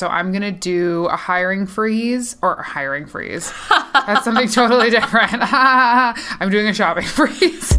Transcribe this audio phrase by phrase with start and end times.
[0.00, 3.52] So I'm going to do a hiring freeze or a hiring freeze.
[3.92, 5.34] That's something totally different.
[5.42, 7.78] I'm doing a shopping freeze.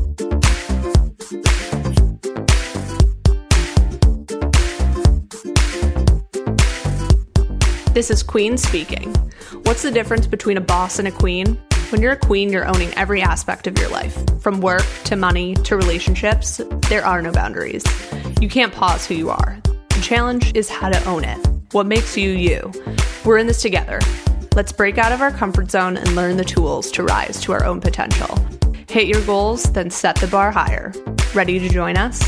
[7.95, 9.15] This is Queen speaking.
[9.63, 11.59] What's the difference between a boss and a queen?
[11.89, 14.15] When you're a queen, you're owning every aspect of your life.
[14.41, 17.83] From work to money to relationships, there are no boundaries.
[18.39, 19.59] You can't pause who you are.
[19.63, 21.50] The challenge is how to own it.
[21.71, 22.69] What makes you you?
[23.23, 24.01] We're in this together.
[24.55, 27.63] Let's break out of our comfort zone and learn the tools to rise to our
[27.63, 28.37] own potential.
[28.89, 30.91] Hit your goals, then set the bar higher.
[31.33, 32.19] Ready to join us?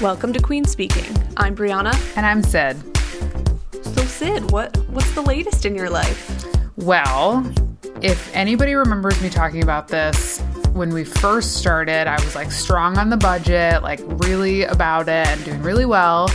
[0.00, 1.16] Welcome to Queen Speaking.
[1.36, 1.96] I'm Brianna.
[2.16, 2.76] And I'm Sid.
[3.84, 6.46] So Sid, what what's the latest in your life?
[6.76, 7.44] Well,
[8.02, 10.40] if anybody remembers me talking about this
[10.72, 15.26] when we first started, I was like strong on the budget, like really about it
[15.26, 16.30] and doing really well.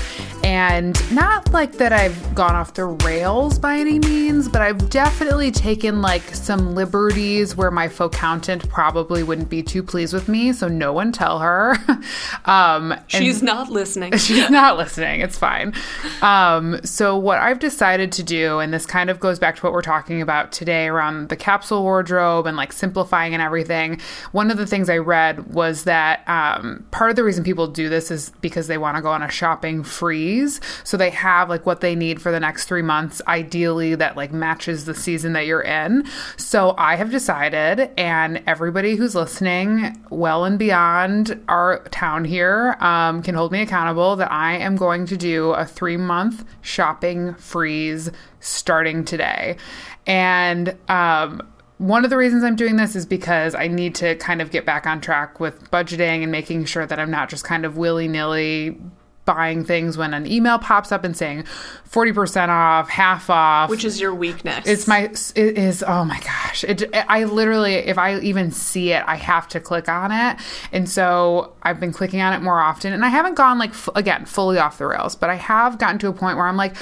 [0.46, 5.50] And not like that I've gone off the rails by any means, but I've definitely
[5.50, 10.54] taken like some liberties where my accountant probably wouldn't be too pleased with me.
[10.54, 11.76] So no one tell her.
[12.46, 14.16] um, she's not listening.
[14.18, 15.22] She's not listening.
[15.22, 15.74] It's fine.
[16.22, 19.74] Um, so what I've decided to do, and this kind of goes back to what
[19.74, 24.00] we're talking about today around the capsule wardrobe and like simplifying and everything.
[24.32, 27.90] One of the things I read was that um, part of the reason people do
[27.90, 30.35] this is because they want to go on a shopping free
[30.84, 34.32] so they have like what they need for the next three months, ideally that like
[34.32, 36.06] matches the season that you're in.
[36.38, 43.22] So I have decided, and everybody who's listening, well and beyond our town here, um,
[43.22, 48.12] can hold me accountable that I am going to do a three month shopping freeze
[48.40, 49.58] starting today.
[50.06, 51.42] And, um,
[51.78, 54.66] one of the reasons I'm doing this is because I need to kind of get
[54.66, 58.08] back on track with budgeting and making sure that I'm not just kind of willy
[58.08, 58.80] nilly
[59.26, 61.44] buying things when an email pops up and saying
[61.90, 63.70] 40% off, half off.
[63.70, 64.66] Which is your weakness.
[64.68, 66.64] It's my, it is, oh my gosh.
[66.64, 70.38] It, I literally, if I even see it, I have to click on it.
[70.72, 72.94] And so I've been clicking on it more often.
[72.94, 76.00] And I haven't gone like, f- again, fully off the rails, but I have gotten
[76.00, 76.76] to a point where I'm like,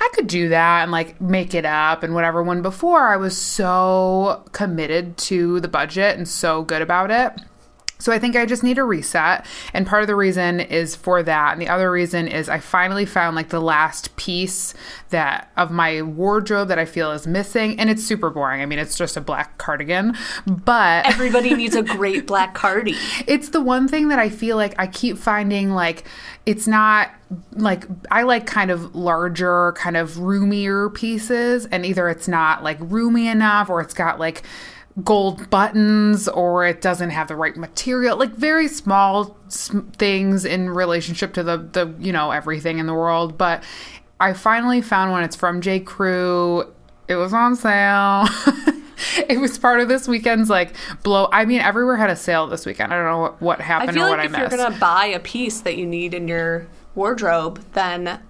[0.00, 2.42] I could do that and like make it up and whatever.
[2.42, 7.40] When before I was so committed to the budget and so good about it
[8.02, 9.46] so I think I just need a reset.
[9.72, 11.52] And part of the reason is for that.
[11.52, 14.74] And the other reason is I finally found like the last piece
[15.10, 17.78] that of my wardrobe that I feel is missing.
[17.78, 18.60] And it's super boring.
[18.60, 22.96] I mean, it's just a black cardigan, but everybody needs a great black cardi.
[23.28, 26.04] It's the one thing that I feel like I keep finding like
[26.44, 27.12] it's not
[27.52, 31.66] like I like kind of larger, kind of roomier pieces.
[31.66, 34.42] And either it's not like roomy enough or it's got like
[35.04, 39.36] gold buttons or it doesn't have the right material like very small
[39.96, 43.38] things in relationship to the the you know everything in the world.
[43.38, 43.64] But
[44.20, 45.22] i finally found one.
[45.22, 45.80] It's from j.
[45.80, 46.70] Crew.
[47.08, 48.26] It was on sale.
[49.28, 52.64] It was part of this weekend's like blow i mean everywhere had a sale this
[52.64, 52.92] weekend.
[52.92, 54.68] I don't know what, what happened I feel or like what i missed If you're
[54.68, 58.20] gonna buy a piece that you need in your wardrobe then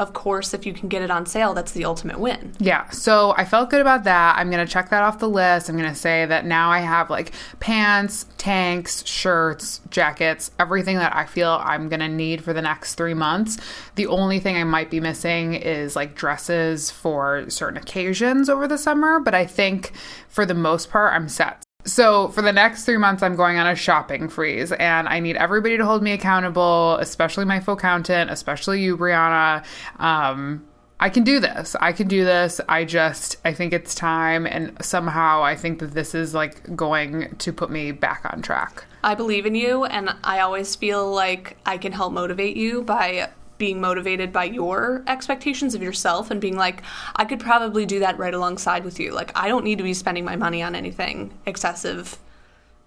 [0.00, 2.54] of course, if you can get it on sale, that's the ultimate win.
[2.58, 2.88] Yeah.
[2.88, 4.38] So I felt good about that.
[4.38, 5.68] I'm going to check that off the list.
[5.68, 11.14] I'm going to say that now I have like pants, tanks, shirts, jackets, everything that
[11.14, 13.58] I feel I'm going to need for the next three months.
[13.96, 18.78] The only thing I might be missing is like dresses for certain occasions over the
[18.78, 19.20] summer.
[19.20, 19.92] But I think
[20.28, 21.62] for the most part, I'm set.
[21.84, 25.36] So, for the next three months, I'm going on a shopping freeze, and I need
[25.36, 29.64] everybody to hold me accountable, especially my full accountant, especially you, Brianna.
[29.98, 30.66] Um,
[31.00, 31.74] I can do this.
[31.80, 32.60] I can do this.
[32.68, 37.34] I just, I think it's time, and somehow I think that this is like going
[37.36, 38.84] to put me back on track.
[39.02, 43.30] I believe in you, and I always feel like I can help motivate you by
[43.60, 46.82] being motivated by your expectations of yourself and being like,
[47.14, 49.12] I could probably do that right alongside with you.
[49.12, 52.18] Like, I don't need to be spending my money on anything excessive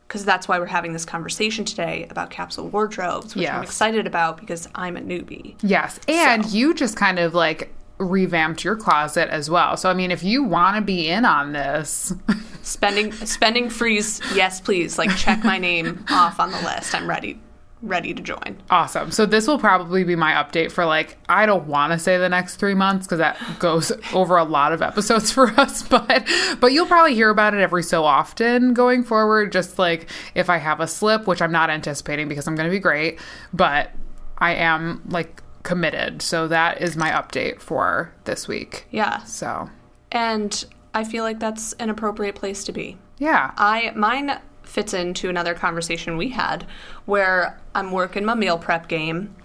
[0.07, 3.53] because that's why we're having this conversation today about capsule wardrobes, which yes.
[3.53, 5.55] I'm excited about because I'm a newbie.
[5.61, 5.99] Yes.
[6.09, 6.51] And so.
[6.51, 9.77] you just kind of like revamped your closet as well.
[9.77, 12.13] So I mean, if you want to be in on this,
[12.63, 14.97] spending spending freeze, yes, please.
[14.97, 16.93] Like check my name off on the list.
[16.93, 17.39] I'm ready
[17.83, 18.57] ready to join.
[18.69, 19.11] Awesome.
[19.11, 22.29] So this will probably be my update for like I don't want to say the
[22.29, 26.27] next 3 months cuz that goes over a lot of episodes for us, but
[26.59, 30.57] but you'll probably hear about it every so often going forward just like if I
[30.57, 33.19] have a slip, which I'm not anticipating because I'm going to be great,
[33.53, 33.91] but
[34.37, 36.21] I am like committed.
[36.21, 38.87] So that is my update for this week.
[38.91, 39.23] Yeah.
[39.23, 39.69] So
[40.11, 42.97] and I feel like that's an appropriate place to be.
[43.17, 43.51] Yeah.
[43.57, 44.39] I mine
[44.73, 46.65] fits into another conversation we had
[47.05, 49.35] where I'm working my meal prep game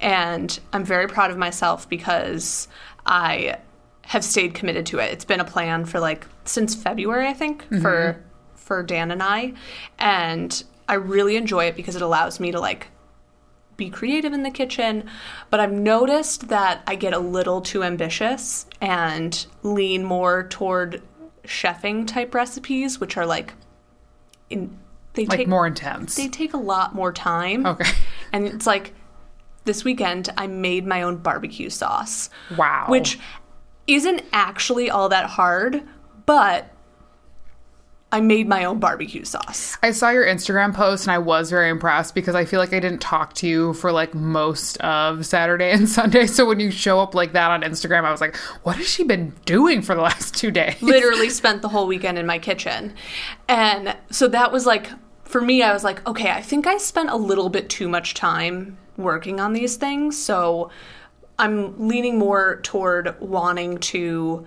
[0.00, 2.68] and I'm very proud of myself because
[3.04, 3.58] I
[4.06, 5.12] have stayed committed to it.
[5.12, 7.82] It's been a plan for like since February, I think, mm-hmm.
[7.82, 8.24] for
[8.54, 9.52] for Dan and I,
[9.98, 12.88] and I really enjoy it because it allows me to like
[13.76, 15.08] be creative in the kitchen,
[15.50, 21.02] but I've noticed that I get a little too ambitious and lean more toward
[21.44, 23.52] chefing type recipes, which are like
[24.50, 24.76] in
[25.14, 26.14] they Like take more intense.
[26.14, 27.66] they take a lot more time.
[27.66, 27.90] Okay.
[28.32, 28.94] And it's like
[29.64, 32.28] this weekend I made my own barbecue sauce.
[32.56, 32.86] Wow.
[32.88, 33.18] Which
[33.86, 35.82] isn't actually all that hard,
[36.26, 36.70] but
[38.10, 39.76] I made my own barbecue sauce.
[39.82, 42.80] I saw your Instagram post and I was very impressed because I feel like I
[42.80, 46.26] didn't talk to you for like most of Saturday and Sunday.
[46.26, 49.04] So when you show up like that on Instagram, I was like, what has she
[49.04, 50.80] been doing for the last two days?
[50.80, 52.94] literally spent the whole weekend in my kitchen.
[53.46, 54.88] And so that was like,
[55.24, 58.14] for me, I was like, okay, I think I spent a little bit too much
[58.14, 60.16] time working on these things.
[60.16, 60.70] So
[61.38, 64.46] I'm leaning more toward wanting to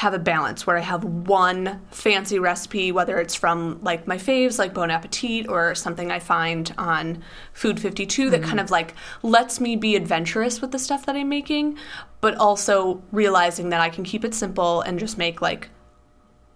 [0.00, 4.58] have a balance where I have one fancy recipe, whether it's from like my faves,
[4.58, 7.22] like Bon Appetit, or something I find on
[7.54, 8.48] Food52 that mm-hmm.
[8.48, 11.76] kind of like lets me be adventurous with the stuff that I'm making,
[12.22, 15.68] but also realizing that I can keep it simple and just make like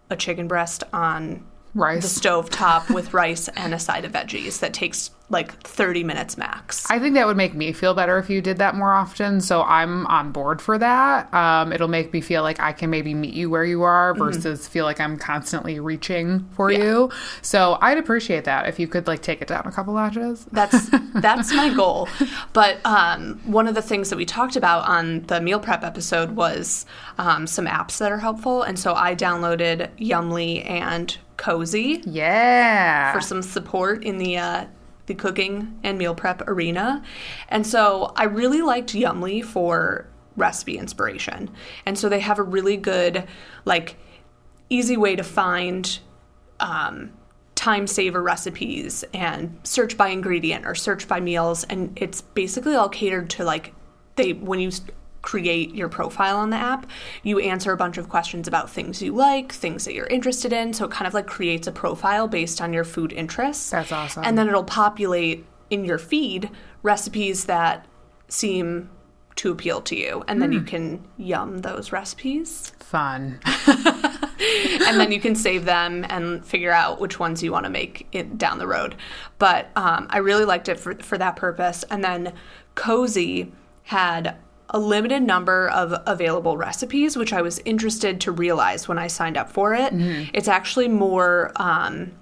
[0.08, 1.44] a chicken breast on
[1.74, 2.02] Rice.
[2.02, 6.36] the stove top with rice and a side of veggies that takes like 30 minutes
[6.36, 6.88] max.
[6.90, 9.40] I think that would make me feel better if you did that more often.
[9.40, 11.32] So I'm on board for that.
[11.32, 14.68] Um, it'll make me feel like I can maybe meet you where you are versus
[14.68, 17.10] feel like I'm constantly reaching for you.
[17.40, 20.46] So I'd appreciate that if you could like take it down a couple notches.
[20.52, 22.06] That's that's my goal.
[22.52, 26.32] But um, one of the things that we talked about on the meal prep episode
[26.32, 26.84] was
[27.18, 33.12] um, some apps that are helpful, and so I downloaded Yummly and Cozi Yeah.
[33.12, 34.64] for some support in the uh,
[35.06, 37.02] the cooking and meal prep arena.
[37.48, 40.06] And so I really liked Yummly for
[40.36, 41.50] recipe inspiration.
[41.86, 43.26] And so they have a really good,
[43.64, 43.96] like,
[44.70, 45.98] easy way to find
[46.60, 47.12] um,
[47.54, 51.64] time saver recipes and search by ingredient or search by meals.
[51.64, 53.74] And it's basically all catered to like
[54.16, 54.70] they when you
[55.24, 56.86] create your profile on the app,
[57.22, 60.74] you answer a bunch of questions about things you like, things that you're interested in.
[60.74, 63.70] So it kind of like creates a profile based on your food interests.
[63.70, 64.22] That's awesome.
[64.24, 66.50] And then it'll populate in your feed
[66.82, 67.86] recipes that
[68.28, 68.90] seem
[69.36, 70.22] to appeal to you.
[70.28, 73.40] And then you can yum those recipes Fun.
[73.66, 78.06] and then you can save them and figure out which ones you want to make
[78.12, 78.94] it down the road.
[79.38, 81.84] But um, I really liked it for for that purpose.
[81.90, 82.34] And then
[82.76, 83.50] Cozi
[83.84, 84.36] had
[84.70, 89.36] a limited number of available recipes, which I was interested to realize when I signed
[89.36, 89.92] up for it.
[90.32, 92.12] It's actually more um,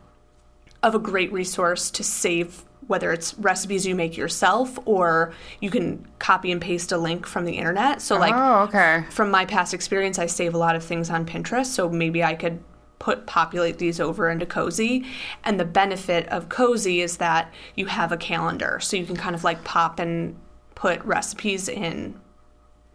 [0.83, 6.05] of a great resource to save whether it's recipes you make yourself or you can
[6.19, 8.03] copy and paste a link from the internet.
[8.03, 9.05] So like oh, okay.
[9.11, 12.35] from my past experience, I save a lot of things on Pinterest, so maybe I
[12.35, 12.63] could
[12.99, 15.07] put populate these over into Cozi.
[15.45, 19.35] And the benefit of Cozi is that you have a calendar, so you can kind
[19.35, 20.37] of like pop and
[20.75, 22.21] put recipes in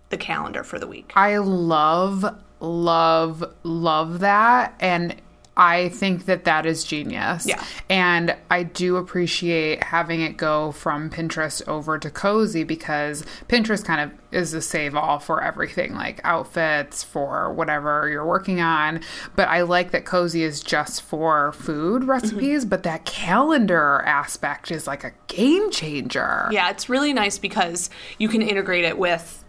[0.09, 1.11] the calendar for the week.
[1.15, 2.25] I love,
[2.59, 4.75] love, love that.
[4.79, 5.15] And
[5.57, 7.47] I think that that is genius.
[7.47, 7.63] Yeah.
[7.89, 13.99] And I do appreciate having it go from Pinterest over to Cozi because Pinterest kind
[13.99, 19.01] of is a save all for everything, like outfits, for whatever you're working on.
[19.35, 22.11] But I like that Cozi is just for food mm-hmm.
[22.11, 26.49] recipes, but that calendar aspect is like a game changer.
[26.51, 27.89] Yeah, it's really nice because
[28.19, 29.43] you can integrate it with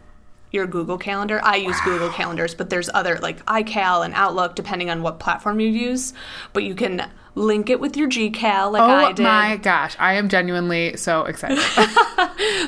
[0.50, 1.40] your Google Calendar.
[1.42, 5.60] I use Google Calendars, but there's other like iCal and Outlook depending on what platform
[5.60, 6.14] you use.
[6.52, 9.24] But you can link it with your GCal like oh I did.
[9.24, 11.58] Oh my gosh, I am genuinely so excited.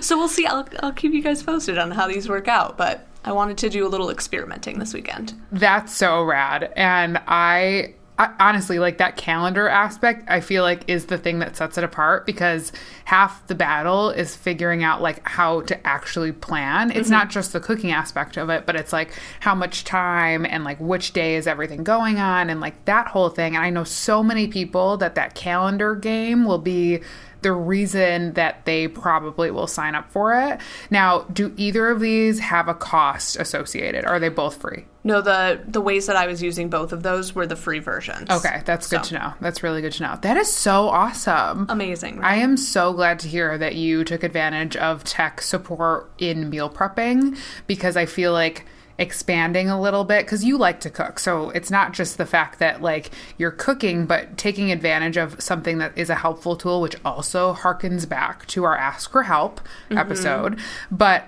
[0.01, 0.47] So we'll see.
[0.47, 2.77] I'll, I'll keep you guys posted on how these work out.
[2.77, 5.35] But I wanted to do a little experimenting this weekend.
[5.53, 6.73] That's so rad.
[6.77, 11.57] And I, I honestly like that calendar aspect, I feel like is the thing that
[11.57, 12.71] sets it apart because
[13.07, 16.91] half the battle is figuring out like how to actually plan.
[16.91, 17.13] It's mm-hmm.
[17.13, 20.79] not just the cooking aspect of it, but it's like how much time and like
[20.81, 23.57] which day is everything going on and like that whole thing.
[23.57, 27.01] And I know so many people that that calendar game will be
[27.43, 30.61] the reason that they probably will sign up for it.
[30.91, 34.05] Now, do either of these have a cost associated?
[34.05, 34.85] Are they both free?
[35.03, 38.29] No, the the ways that I was using both of those were the free versions.
[38.29, 39.33] Okay, that's good to know.
[39.41, 40.19] That's really good to know.
[40.21, 41.67] That is so awesome.
[41.71, 42.19] Amazing.
[42.19, 42.33] Right?
[42.33, 46.69] I am so glad to hear that you took advantage of tech support in meal
[46.69, 48.67] prepping because I feel like
[49.01, 51.19] expanding a little bit because you like to cook.
[51.19, 55.79] So it's not just the fact that like you're cooking, but taking advantage of something
[55.79, 59.99] that is a helpful tool, which also harkens back to our Ask for Help mm-hmm.
[59.99, 60.61] episode.
[60.91, 61.25] But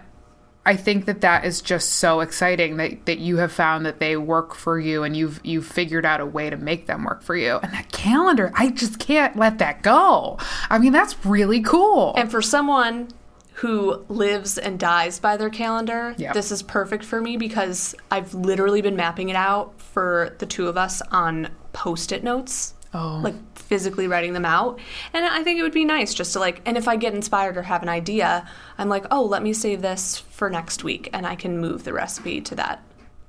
[0.65, 4.17] I think that that is just so exciting that, that you have found that they
[4.17, 7.35] work for you and you've you've figured out a way to make them work for
[7.35, 7.59] you.
[7.63, 10.39] And that calendar, I just can't let that go.
[10.71, 12.13] I mean, that's really cool.
[12.17, 13.09] And for someone
[13.63, 16.33] who lives and dies by their calendar, Yeah.
[16.33, 20.67] this is perfect for me because I've literally been mapping it out for the two
[20.67, 22.75] of us on post it notes.
[22.93, 23.21] Oh.
[23.23, 24.81] Like physically writing them out.
[25.13, 27.57] And I think it would be nice just to like, and if I get inspired
[27.57, 28.47] or have an idea,
[28.79, 31.93] I'm like, oh, let me save this for next week and I can move the
[31.93, 32.83] recipe to that,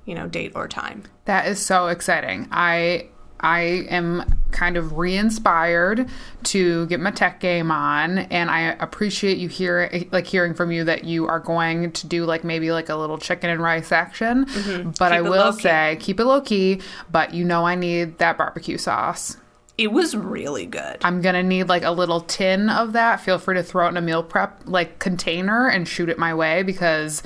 [0.04, 1.04] you know, date or time.
[1.26, 2.48] That is so exciting.
[2.50, 3.06] I
[3.44, 3.60] I
[3.90, 6.08] am kind of re-inspired
[6.44, 10.84] to get my tech game on and I appreciate you hear like hearing from you
[10.84, 14.46] that you are going to do like maybe like a little chicken and rice action.
[14.46, 14.90] Mm-hmm.
[14.98, 16.80] But I Keep it will say keep it low key,
[17.12, 19.36] but you know I need that barbecue sauce.
[19.76, 20.98] It was really good.
[21.02, 23.20] I'm gonna need like a little tin of that.
[23.20, 26.32] Feel free to throw it in a meal prep like container and shoot it my
[26.32, 27.22] way because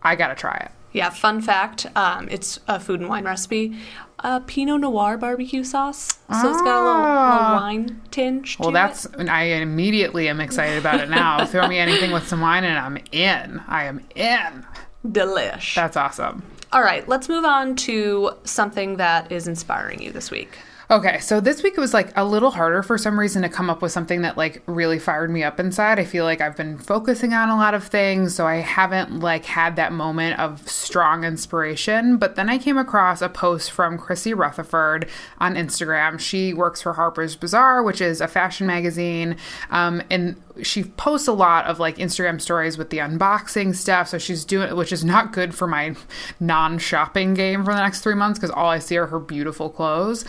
[0.00, 0.70] I gotta try it.
[0.92, 3.76] Yeah, fun fact um, it's a food and wine recipe.
[4.18, 6.18] Uh, Pinot Noir barbecue sauce.
[6.30, 8.56] So it's got a little, little wine tinge.
[8.60, 8.64] Ah.
[8.64, 9.28] Well, that's it.
[9.28, 11.44] I immediately am excited about it now.
[11.46, 13.62] Throw me anything with some wine and I'm in.
[13.66, 14.66] I am in.
[15.06, 15.74] delish.
[15.74, 16.42] That's awesome.
[16.72, 20.58] All right, let's move on to something that is inspiring you this week.
[20.90, 23.70] Okay, so this week it was like a little harder for some reason to come
[23.70, 26.00] up with something that like really fired me up inside.
[26.00, 29.44] I feel like I've been focusing on a lot of things, so I haven't like
[29.44, 32.16] had that moment of strong inspiration.
[32.16, 36.18] But then I came across a post from Chrissy Rutherford on Instagram.
[36.18, 39.36] She works for Harper's Bazaar, which is a fashion magazine,
[39.70, 44.08] um, and she posts a lot of like Instagram stories with the unboxing stuff.
[44.08, 45.94] So she's doing, which is not good for my
[46.38, 50.24] non-shopping game for the next three months because all I see are her beautiful clothes.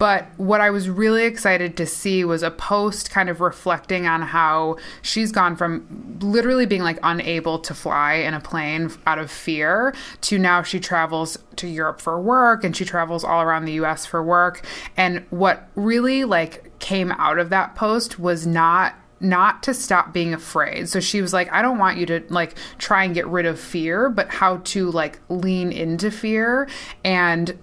[0.00, 4.22] But what I was really excited to see was a post kind of reflecting on
[4.22, 9.30] how she's gone from literally being like unable to fly in a plane out of
[9.30, 13.72] fear to now she travels to Europe for work and she travels all around the
[13.72, 14.66] US for work.
[14.96, 20.32] And what really like came out of that post was not not to stop being
[20.32, 20.88] afraid.
[20.88, 23.60] So she was like, I don't want you to like try and get rid of
[23.60, 26.68] fear, but how to like lean into fear
[27.04, 27.58] and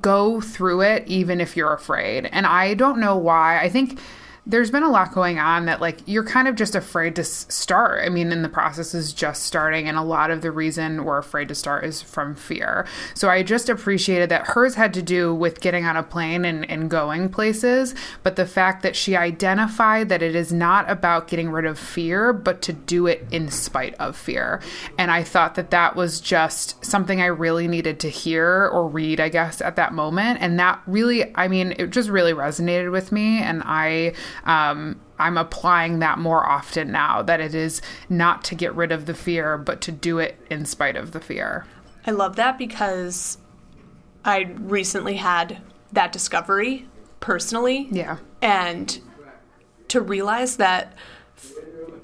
[0.00, 2.26] go through it even if you're afraid.
[2.26, 3.60] And I don't know why.
[3.60, 4.00] I think
[4.46, 8.04] there's been a lot going on that like you're kind of just afraid to start.
[8.04, 11.18] I mean, and the process is just starting and a lot of the reason we're
[11.18, 12.86] afraid to start is from fear.
[13.14, 16.68] So I just appreciated that hers had to do with getting on a plane and,
[16.70, 21.50] and going places, but the fact that she identified that it is not about getting
[21.50, 24.62] rid of fear, but to do it in spite of fear.
[24.96, 29.18] And I thought that that was just something I really needed to hear or read,
[29.18, 30.38] I guess, at that moment.
[30.40, 33.42] And that really, I mean, it just really resonated with me.
[33.42, 34.12] And I,
[34.44, 39.06] um, I'm applying that more often now that it is not to get rid of
[39.06, 41.66] the fear, but to do it in spite of the fear.
[42.06, 43.38] I love that because
[44.24, 45.58] I recently had
[45.92, 46.86] that discovery
[47.20, 47.88] personally.
[47.90, 48.18] Yeah.
[48.42, 49.00] And
[49.88, 50.94] to realize that
[51.36, 51.52] f-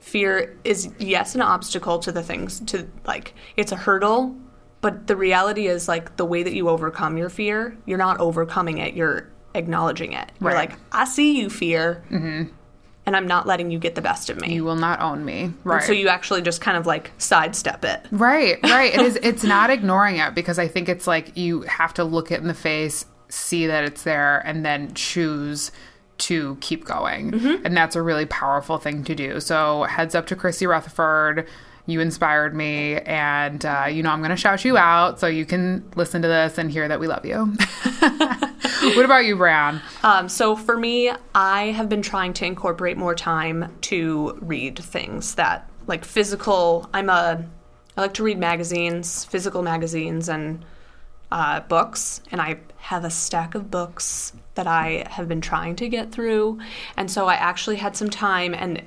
[0.01, 4.37] fear is, yes, an obstacle to the things, to like, it's a hurdle,
[4.81, 8.79] but the reality is, like, the way that you overcome your fear, you're not overcoming
[8.79, 10.31] it, you're acknowledging it.
[10.41, 12.53] You're like, I see you, fear, mm-hmm.
[13.07, 14.55] and I'm not letting you get the best of me.
[14.55, 15.53] You will not own me.
[15.65, 15.83] Right.
[15.83, 18.07] So you actually just kind of like sidestep it.
[18.11, 18.95] Right, right.
[18.95, 22.31] It is it's not ignoring it because I think it's like you have to look
[22.31, 25.73] it in the face, see that it's there, and then choose
[26.19, 27.33] to keep going.
[27.33, 27.67] Mm-hmm.
[27.67, 29.41] And that's a really powerful thing to do.
[29.41, 31.49] So heads up to Chrissy Rutherford.
[31.87, 35.45] You inspired me, and uh, you know I'm going to shout you out so you
[35.45, 37.45] can listen to this and hear that we love you.
[37.99, 39.81] what about you, Brown?
[40.05, 45.35] Um, so for me, I have been trying to incorporate more time to read things
[45.35, 46.89] that like physical.
[46.95, 47.45] I'm a
[47.97, 50.65] I like to read magazines, physical magazines, and
[51.33, 55.89] uh, books, and I have a stack of books that I have been trying to
[55.89, 56.59] get through.
[56.97, 58.83] And so I actually had some time and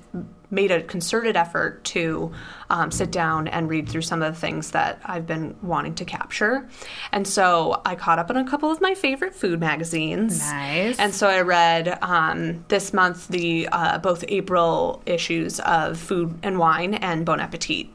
[0.51, 2.31] made a concerted effort to
[2.69, 6.05] um, sit down and read through some of the things that I've been wanting to
[6.05, 6.67] capture.
[7.11, 10.39] And so I caught up on a couple of my favorite food magazines.
[10.39, 10.99] Nice.
[10.99, 16.59] And so I read um, this month the uh, both April issues of Food and
[16.59, 17.87] Wine and Bon Appetit.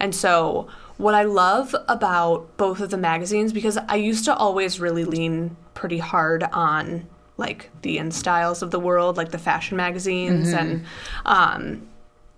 [0.00, 4.80] And so what I love about both of the magazines because I used to always
[4.80, 9.76] really lean pretty hard on like the in styles of the world, like the fashion
[9.76, 10.84] magazines and
[11.26, 11.86] um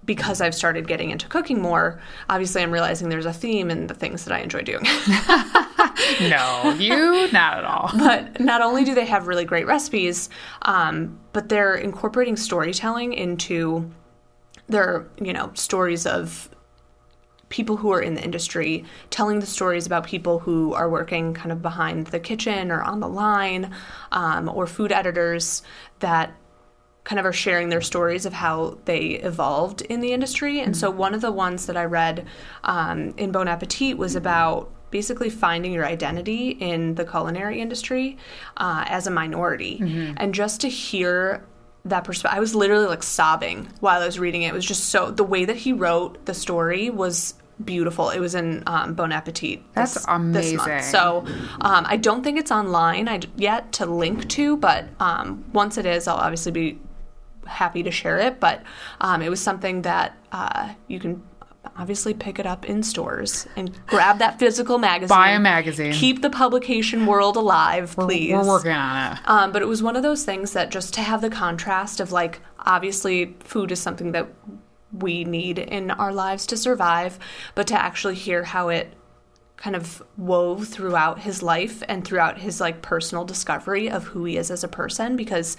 [0.09, 2.01] because I've started getting into cooking more,
[2.31, 4.83] obviously I'm realizing there's a theme in the things that I enjoy doing.
[6.31, 7.91] no, you not at all.
[7.99, 10.31] But not only do they have really great recipes,
[10.63, 13.91] um, but they're incorporating storytelling into
[14.67, 16.49] their, you know, stories of
[17.51, 21.53] people who are in the industry, telling the stories about people who are working kind
[21.53, 23.75] of behind the kitchen or on the line,
[24.13, 25.63] um, or food editors
[25.99, 26.33] that
[27.09, 30.61] kind of are sharing their stories of how they evolved in the industry.
[30.61, 32.27] And so one of the ones that I read
[32.65, 38.19] um, in Bon Appetit was about basically finding your identity in the culinary industry
[38.59, 39.79] uh, as a minority.
[40.19, 41.43] And just to hear
[41.87, 44.49] that perspective, I was literally like sobbing while I was reading it.
[44.49, 47.35] It was just so, the way that he wrote the story was
[47.65, 48.11] beautiful.
[48.11, 49.63] It was in um, Bon Appetit.
[49.73, 50.57] That's This amazing.
[50.59, 50.85] month.
[50.85, 51.25] So
[51.63, 56.07] um, I don't think it's online yet to link to, but um, once it is,
[56.07, 56.79] I'll obviously be
[57.49, 58.41] happy to share it.
[58.41, 58.63] But
[59.01, 61.23] um, it was something that uh, you can
[61.77, 65.17] obviously pick it up in stores and grab that physical magazine.
[65.17, 65.93] Buy a magazine.
[65.93, 68.33] Keep the publication world alive, please.
[68.33, 69.19] We're working on it.
[69.27, 72.13] Um, but it was one of those things that just to have the contrast of
[72.13, 74.29] like, obviously, food is something that
[74.93, 77.19] we need in our lives to survive,
[77.55, 78.95] but to actually hear how it
[79.57, 84.37] kind of wove throughout his life and throughout his like personal discovery of who he
[84.37, 85.57] is as a person because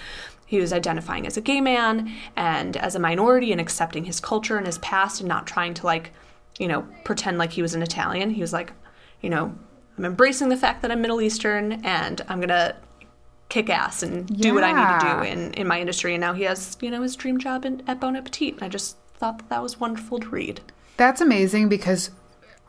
[0.50, 4.58] he was identifying as a gay man and as a minority and accepting his culture
[4.58, 6.12] and his past and not trying to like
[6.58, 8.32] you know pretend like he was an Italian.
[8.32, 8.74] He was like
[9.22, 9.54] you know
[9.96, 12.76] I'm embracing the fact that I'm Middle Eastern and I'm going to
[13.50, 16.16] kick ass and do what I need to do in in my industry.
[16.16, 18.56] And now he has you know his dream job in, at Bon Appetit.
[18.56, 20.62] And I just thought that that was wonderful to read.
[20.98, 22.10] That's amazing because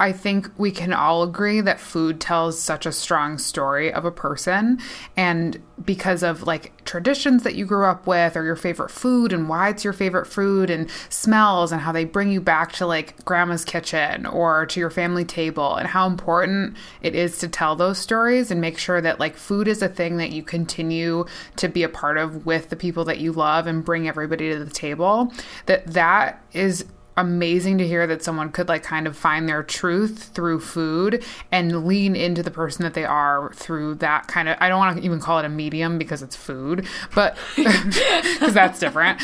[0.00, 4.10] I think we can all agree that food tells such a strong story of a
[4.10, 4.80] person.
[5.14, 9.46] And because of like traditions that you grew up with, or your favorite food, and
[9.46, 13.22] why it's your favorite food, and smells, and how they bring you back to like
[13.26, 17.98] grandma's kitchen or to your family table, and how important it is to tell those
[17.98, 21.26] stories and make sure that like food is a thing that you continue
[21.56, 24.64] to be a part of with the people that you love and bring everybody to
[24.64, 25.30] the table.
[25.66, 26.86] That that is
[27.16, 31.84] amazing to hear that someone could like kind of find their truth through food and
[31.86, 35.04] lean into the person that they are through that kind of I don't want to
[35.04, 39.20] even call it a medium because it's food but because that's different.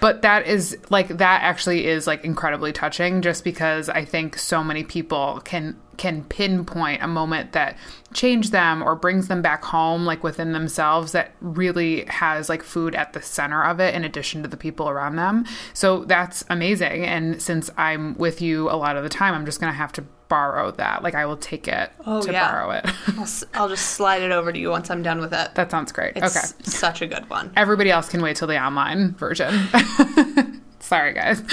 [0.00, 4.62] But that is like that actually is like incredibly touching just because I think so
[4.62, 7.76] many people can can pinpoint a moment that
[8.12, 12.94] changed them or brings them back home like within themselves that really has like food
[12.94, 15.44] at the center of it in addition to the people around them.
[15.74, 17.04] So that's amazing.
[17.04, 20.02] And since i'm with you a lot of the time i'm just gonna have to
[20.28, 21.02] borrow that.
[21.02, 22.50] Like i will take it Oh, to yeah.
[22.50, 22.84] borrow it.
[23.18, 25.54] I'll, I'll just slide it over to you once I'm done with it.
[25.54, 26.12] That sounds great.
[26.16, 26.46] It's okay.
[26.70, 27.52] such a good one.
[27.56, 29.68] Everybody else can wait till the online version.
[30.80, 31.42] Sorry guys.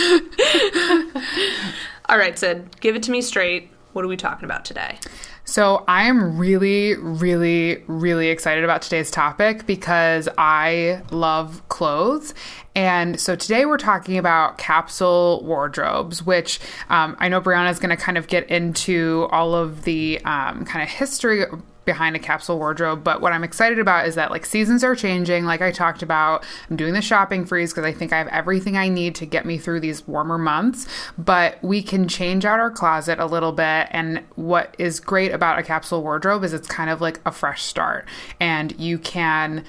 [2.10, 4.98] All right Sid give it to me straight what are we talking about today
[5.46, 12.34] So, I am really, really, really excited about today's topic because I love clothes.
[12.76, 17.96] And so today we're talking about capsule wardrobes, which um, I know Brianna is going
[17.96, 21.44] to kind of get into all of the um, kind of history
[21.86, 23.04] behind a capsule wardrobe.
[23.04, 25.46] But what I'm excited about is that like seasons are changing.
[25.46, 28.78] Like I talked about, I'm doing the shopping freeze because I think I have everything
[28.78, 30.88] I need to get me through these warmer months.
[31.18, 33.88] But we can change out our closet a little bit.
[33.92, 37.64] And what is great about a capsule wardrobe is it's kind of like a fresh
[37.64, 38.08] start.
[38.40, 39.66] And you can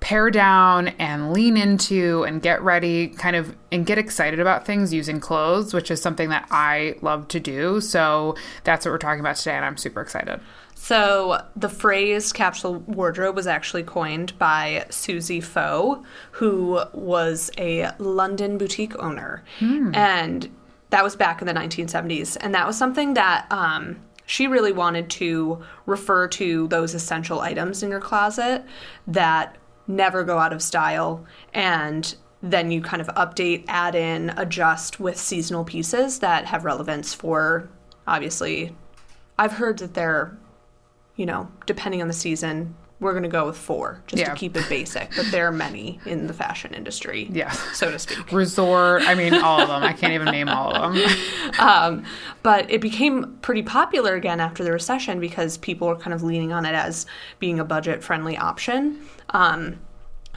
[0.00, 4.94] pare down and lean into and get ready kind of and get excited about things
[4.94, 9.20] using clothes which is something that i love to do so that's what we're talking
[9.20, 10.40] about today and i'm super excited
[10.80, 18.56] So the phrase capsule wardrobe was actually coined by Susie Faux, who was a London
[18.56, 19.42] boutique owner,
[19.92, 20.48] and
[20.90, 22.36] that was back in the 1970s.
[22.40, 27.82] And that was something that um, she really wanted to refer to those essential items
[27.82, 28.64] in your closet
[29.08, 31.26] that never go out of style.
[31.52, 37.12] And then you kind of update, add in, adjust with seasonal pieces that have relevance
[37.12, 37.68] for
[38.06, 38.74] obviously
[39.38, 40.36] I've heard that they're,
[41.18, 44.30] you know, depending on the season, we're going to go with four just Yeah.
[44.30, 45.14] to keep it basic.
[45.14, 47.50] But there are many in the fashion industry, Yeah.
[47.50, 48.32] so to speak.
[48.32, 51.08] resort i mean all of them i can't even name all of them
[51.60, 52.04] Um,
[52.42, 56.52] but it became pretty popular again after the recession because people were kind of leaning
[56.52, 57.04] on it as
[57.40, 59.00] being a budget friendly option.
[59.30, 59.78] Um,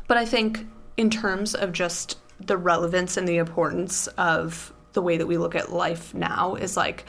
[0.08, 0.66] but I think,
[0.98, 5.56] in terms of just the relevance and the importance of the way that we look
[5.56, 7.06] at life now, is like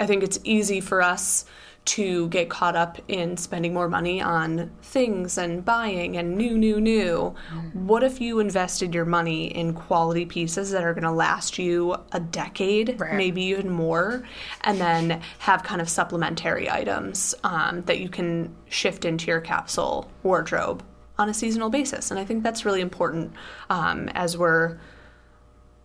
[0.00, 1.44] I think it's easy for us
[1.88, 6.78] to get caught up in spending more money on things and buying and new, new,
[6.82, 7.34] new.
[7.72, 11.96] What if you invested your money in quality pieces that are going to last you
[12.12, 13.14] a decade, Right.
[13.14, 14.22] maybe even more,
[14.62, 20.10] and then have kind of supplementary items um, that you can shift into your capsule
[20.22, 20.82] wardrobe
[21.16, 22.10] on a seasonal basis?
[22.10, 23.32] And I think that's really important
[23.70, 24.76] um, as we're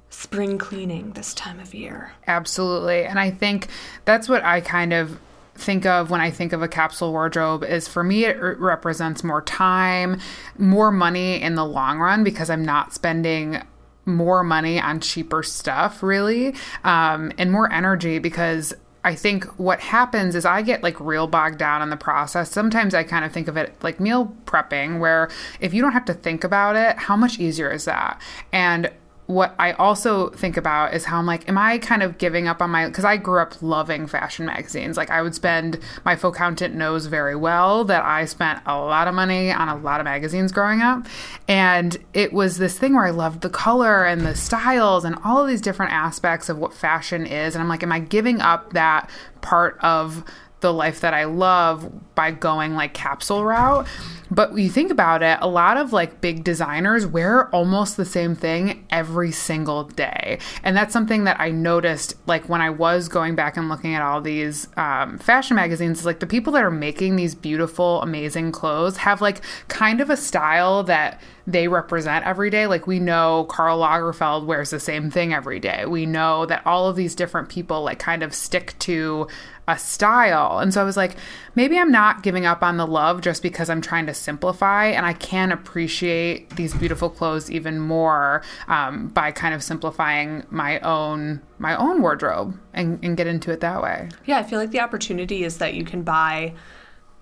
[0.09, 2.11] spring cleaning this time of year.
[2.27, 3.05] Absolutely.
[3.05, 3.67] And I think
[4.03, 5.17] that's what I kind of
[5.55, 9.23] think of when I think of a capsule wardrobe is for me it re- represents
[9.23, 10.19] more time,
[10.57, 13.61] more money in the long run because I'm not spending
[14.05, 18.73] more money on cheaper stuff really um, and more energy because
[19.05, 22.49] I think what happens is I get like real bogged down in the process.
[22.49, 26.05] Sometimes I kind of think of it like meal prepping, where if you don't have
[26.05, 28.21] to think about it, how much easier is that?
[28.53, 28.89] And
[29.33, 32.61] what I also think about is how I'm like, am I kind of giving up
[32.61, 34.97] on my, because I grew up loving fashion magazines.
[34.97, 39.07] Like I would spend, my faux accountant knows very well that I spent a lot
[39.07, 41.05] of money on a lot of magazines growing up.
[41.47, 45.41] And it was this thing where I loved the color and the styles and all
[45.41, 47.55] of these different aspects of what fashion is.
[47.55, 49.09] And I'm like, am I giving up that
[49.41, 50.23] part of
[50.63, 53.85] the life that I love by going like capsule route.
[54.31, 58.35] But you think about it, a lot of like big designers wear almost the same
[58.35, 60.39] thing every single day.
[60.63, 64.01] And that's something that I noticed like when I was going back and looking at
[64.01, 68.97] all these um, fashion magazines, like the people that are making these beautiful, amazing clothes
[68.97, 72.67] have like kind of a style that they represent every day.
[72.67, 75.85] Like we know Karl Lagerfeld wears the same thing every day.
[75.85, 79.27] We know that all of these different people like kind of stick to
[79.67, 80.59] a style.
[80.59, 81.15] And so I was like,
[81.55, 85.05] maybe I'm not giving up on the love just because I'm trying to simplify and
[85.05, 91.41] I can appreciate these beautiful clothes even more um, by kind of simplifying my own
[91.59, 94.09] my own wardrobe and, and get into it that way.
[94.25, 96.53] Yeah, I feel like the opportunity is that you can buy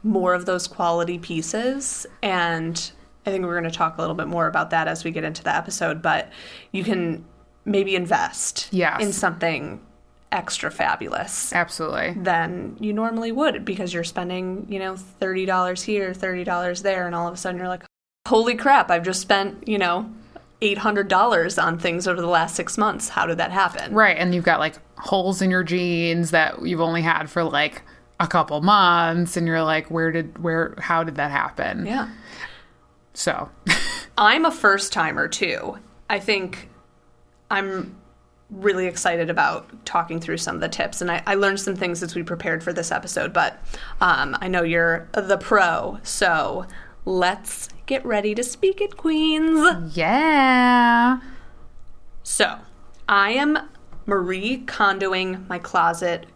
[0.03, 2.91] more of those quality pieces and
[3.25, 5.23] I think we're going to talk a little bit more about that as we get
[5.23, 6.31] into the episode, but
[6.71, 7.23] you can
[7.65, 8.99] maybe invest Yes.
[8.99, 9.79] in something
[10.31, 12.13] extra fabulous Absolutely.
[12.21, 17.27] than you normally would because you're spending, you know, $30 here, $30 there and all
[17.27, 17.83] of a sudden you're like,
[18.27, 20.09] "Holy crap, I've just spent, you know,
[20.61, 23.09] $800 on things over the last 6 months.
[23.09, 24.17] How did that happen?" Right.
[24.17, 27.81] And you've got like holes in your jeans that you've only had for like
[28.19, 31.85] a couple months and you're like, where did where how did that happen?
[31.85, 32.09] Yeah.
[33.13, 33.49] So
[34.17, 35.79] I'm a first timer too.
[36.09, 36.69] I think
[37.49, 37.95] I'm
[38.51, 42.03] really excited about talking through some of the tips, and I, I learned some things
[42.03, 43.33] as we prepared for this episode.
[43.33, 43.63] But
[44.01, 46.65] um, I know you're the pro, so
[47.05, 49.95] let's get ready to speak it, queens.
[49.95, 51.19] yeah.
[52.23, 52.59] So
[53.09, 53.57] I am
[54.05, 56.27] Marie Kondoing my closet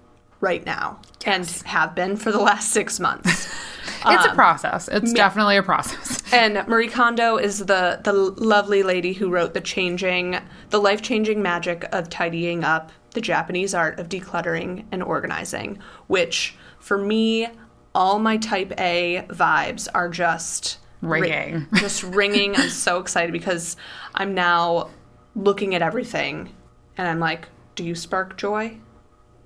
[0.42, 3.48] right now, and have been for the last six months.
[3.88, 4.88] It's a um, process.
[4.88, 6.22] It's definitely a process.
[6.34, 10.38] And Marie Kondo is the the lovely lady who wrote the changing,
[10.70, 15.80] the life changing magic of tidying up, the Japanese art of decluttering and organizing.
[16.08, 17.48] Which for me,
[17.94, 21.68] all my Type A vibes are just ri- Ringing.
[21.76, 22.56] just ringing.
[22.56, 23.78] I'm so excited because
[24.14, 24.90] I'm now
[25.36, 26.54] looking at everything,
[26.98, 28.78] and I'm like, "Do you spark joy?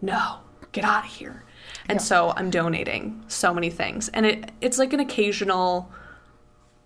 [0.02, 0.39] No,
[0.71, 1.43] get out of here."
[1.89, 4.10] And so I'm donating so many things.
[4.10, 5.91] And it it's like an occasional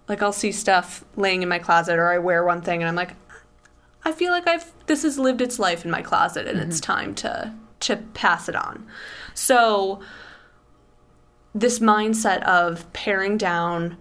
[0.07, 2.95] like I'll see stuff laying in my closet or I wear one thing and I'm
[2.95, 3.15] like
[4.05, 6.91] I feel like I've this has lived its life in my closet and it's mm-hmm.
[6.91, 8.87] time to to pass it on.
[9.33, 10.01] So
[11.53, 13.97] this mindset of paring down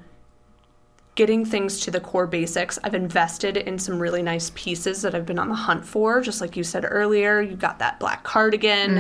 [1.14, 2.78] getting things to the core basics.
[2.84, 6.22] I've invested in some really nice pieces that I've been on the hunt for.
[6.22, 8.96] Just like you said earlier, you got that black cardigan,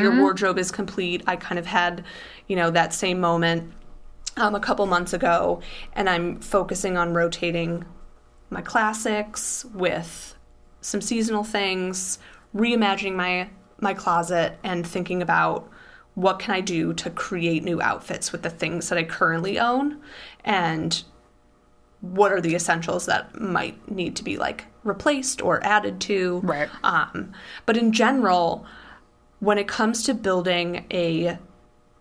[0.00, 1.22] your wardrobe is complete.
[1.26, 2.04] I kind of had,
[2.48, 3.72] you know, that same moment
[4.36, 5.60] um, a couple months ago,
[5.92, 7.84] and I'm focusing on rotating
[8.50, 10.34] my classics with
[10.80, 12.18] some seasonal things,
[12.54, 13.48] reimagining my
[13.80, 15.68] my closet and thinking about
[16.14, 20.00] what can I do to create new outfits with the things that I currently own
[20.44, 21.02] and
[22.02, 26.40] what are the essentials that might need to be like replaced or added to.
[26.40, 26.68] Right.
[26.82, 27.32] Um,
[27.66, 28.66] but in general,
[29.40, 31.38] when it comes to building a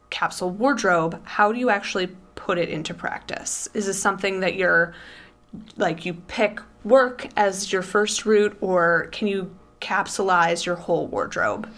[0.09, 3.69] capsule wardrobe, how do you actually put it into practice?
[3.73, 4.93] Is this something that you're
[5.77, 11.71] like you pick work as your first route, or can you capsulize your whole wardrobe?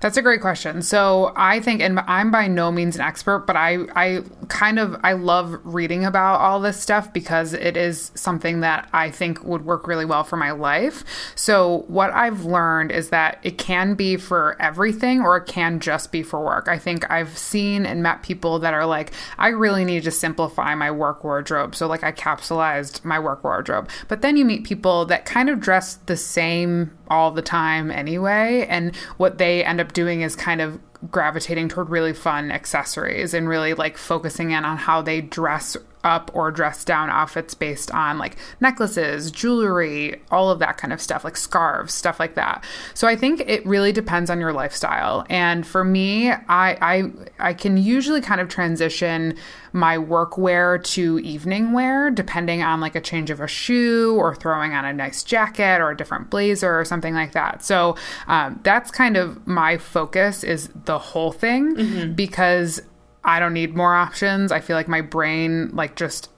[0.00, 0.82] That's a great question.
[0.82, 4.96] So I think, and I'm by no means an expert, but I, I kind of,
[5.02, 9.64] I love reading about all this stuff because it is something that I think would
[9.64, 11.04] work really well for my life.
[11.34, 16.12] So what I've learned is that it can be for everything or it can just
[16.12, 16.68] be for work.
[16.68, 20.74] I think I've seen and met people that are like, I really need to simplify
[20.74, 21.74] my work wardrobe.
[21.74, 23.88] So like I capsulized my work wardrobe.
[24.06, 28.66] But then you meet people that kind of dress the same all the time anyway.
[28.68, 30.78] And what they end up doing is kind of
[31.10, 36.30] gravitating toward really fun accessories and really like focusing in on how they dress up
[36.34, 41.24] or dress down outfits based on like necklaces, jewelry, all of that kind of stuff,
[41.24, 42.64] like scarves, stuff like that.
[42.94, 45.26] So I think it really depends on your lifestyle.
[45.28, 49.36] And for me, I I I can usually kind of transition
[49.72, 54.34] my work wear to evening wear depending on like a change of a shoe or
[54.34, 57.62] throwing on a nice jacket or a different blazer or something like that.
[57.62, 62.12] So um, that's kind of my focus is the whole thing mm-hmm.
[62.14, 62.80] because
[63.28, 64.50] I don't need more options.
[64.52, 66.30] I feel like my brain like just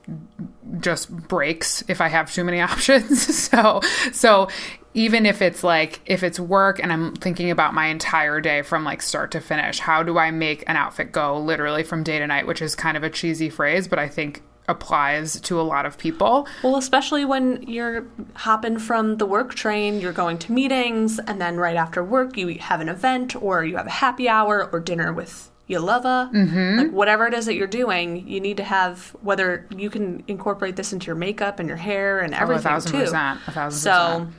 [0.80, 3.22] just breaks if I have too many options.
[3.48, 3.80] so
[4.12, 4.48] so
[4.92, 8.82] even if it's like if it's work and I'm thinking about my entire day from
[8.82, 12.26] like start to finish, how do I make an outfit go literally from day to
[12.26, 15.86] night, which is kind of a cheesy phrase, but I think applies to a lot
[15.86, 16.48] of people.
[16.64, 21.56] Well, especially when you're hopping from the work train, you're going to meetings, and then
[21.56, 25.12] right after work, you have an event or you have a happy hour or dinner
[25.12, 26.78] with you love mm-hmm.
[26.78, 30.74] like whatever it is that you're doing, you need to have whether you can incorporate
[30.74, 32.98] this into your makeup and your hair and everything oh, a thousand too.
[32.98, 34.34] Percent, a thousand so percent.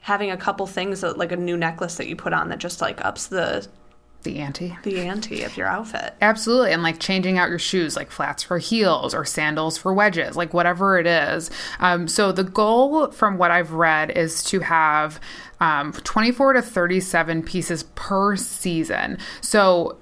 [0.00, 2.82] having a couple things that, like a new necklace that you put on that just
[2.82, 3.66] like ups the
[4.22, 8.10] the ante the ante of your outfit absolutely and like changing out your shoes like
[8.10, 13.08] flats for heels or sandals for wedges like whatever it is um, so the goal
[13.12, 15.20] from what i've read is to have
[15.60, 19.96] um, 24 to 37 pieces per season so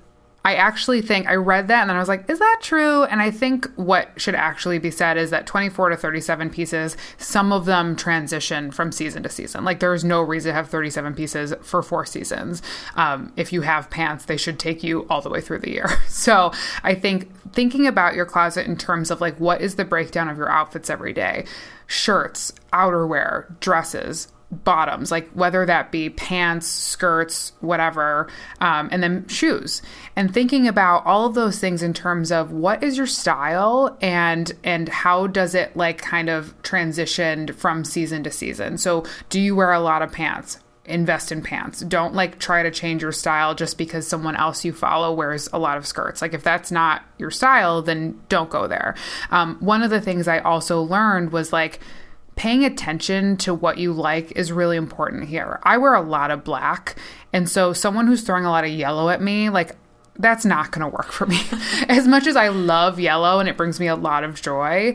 [0.44, 3.04] I actually think I read that and then I was like, is that true?
[3.04, 7.50] And I think what should actually be said is that 24 to 37 pieces, some
[7.50, 9.64] of them transition from season to season.
[9.64, 12.62] Like there's no reason to have 37 pieces for four seasons.
[12.94, 15.90] Um, if you have pants, they should take you all the way through the year.
[16.14, 16.52] So
[16.82, 20.38] I think thinking about your closet in terms of like what is the breakdown of
[20.38, 21.44] your outfits every day
[21.86, 24.28] shirts, outerwear, dresses,
[24.62, 28.28] bottoms, like whether that be pants, skirts, whatever,
[28.60, 29.82] um, and then shoes.
[30.16, 34.52] And thinking about all of those things in terms of what is your style and
[34.62, 38.78] and how does it like kind of transitioned from season to season.
[38.78, 40.58] So do you wear a lot of pants?
[40.86, 41.80] invest in pants.
[41.80, 45.58] Don't like try to change your style just because someone else you follow wears a
[45.58, 46.20] lot of skirts.
[46.20, 48.94] Like if that's not your style, then don't go there.
[49.30, 51.80] Um, one of the things I also learned was like
[52.36, 55.60] paying attention to what you like is really important here.
[55.62, 56.96] I wear a lot of black,
[57.32, 59.76] and so someone who's throwing a lot of yellow at me, like
[60.18, 61.40] that's not going to work for me.
[61.88, 64.94] as much as I love yellow and it brings me a lot of joy,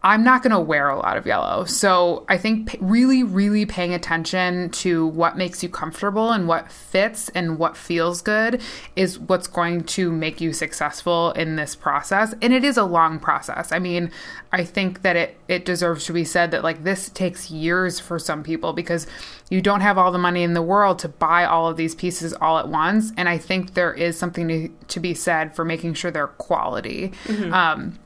[0.00, 1.64] I'm not going to wear a lot of yellow.
[1.64, 6.70] So I think p- really, really paying attention to what makes you comfortable and what
[6.70, 8.62] fits and what feels good
[8.94, 12.32] is what's going to make you successful in this process.
[12.40, 13.72] And it is a long process.
[13.72, 14.12] I mean,
[14.52, 18.20] I think that it, it deserves to be said that like this takes years for
[18.20, 19.08] some people because
[19.50, 22.32] you don't have all the money in the world to buy all of these pieces
[22.34, 23.12] all at once.
[23.16, 27.08] And I think there is something to, to be said for making sure they're quality.
[27.24, 27.52] Mm-hmm.
[27.52, 27.98] Um,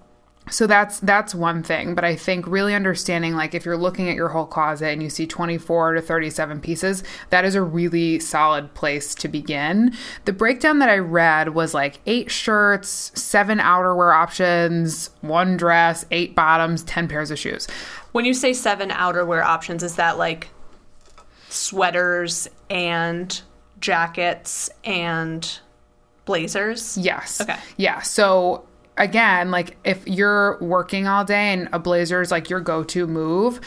[0.50, 4.16] so that's that's one thing but i think really understanding like if you're looking at
[4.16, 8.74] your whole closet and you see 24 to 37 pieces that is a really solid
[8.74, 9.94] place to begin.
[10.24, 16.34] The breakdown that i read was like eight shirts seven outerwear options one dress eight
[16.34, 17.66] bottoms 10 pairs of shoes.
[18.12, 20.48] When you say seven outerwear options is that like
[21.48, 23.40] sweaters and
[23.80, 25.60] jackets and
[26.24, 26.98] blazers?
[26.98, 27.40] Yes.
[27.40, 27.56] Okay.
[27.76, 32.60] Yeah so again, like if you're working all day and a blazer is like your
[32.60, 33.60] go to move,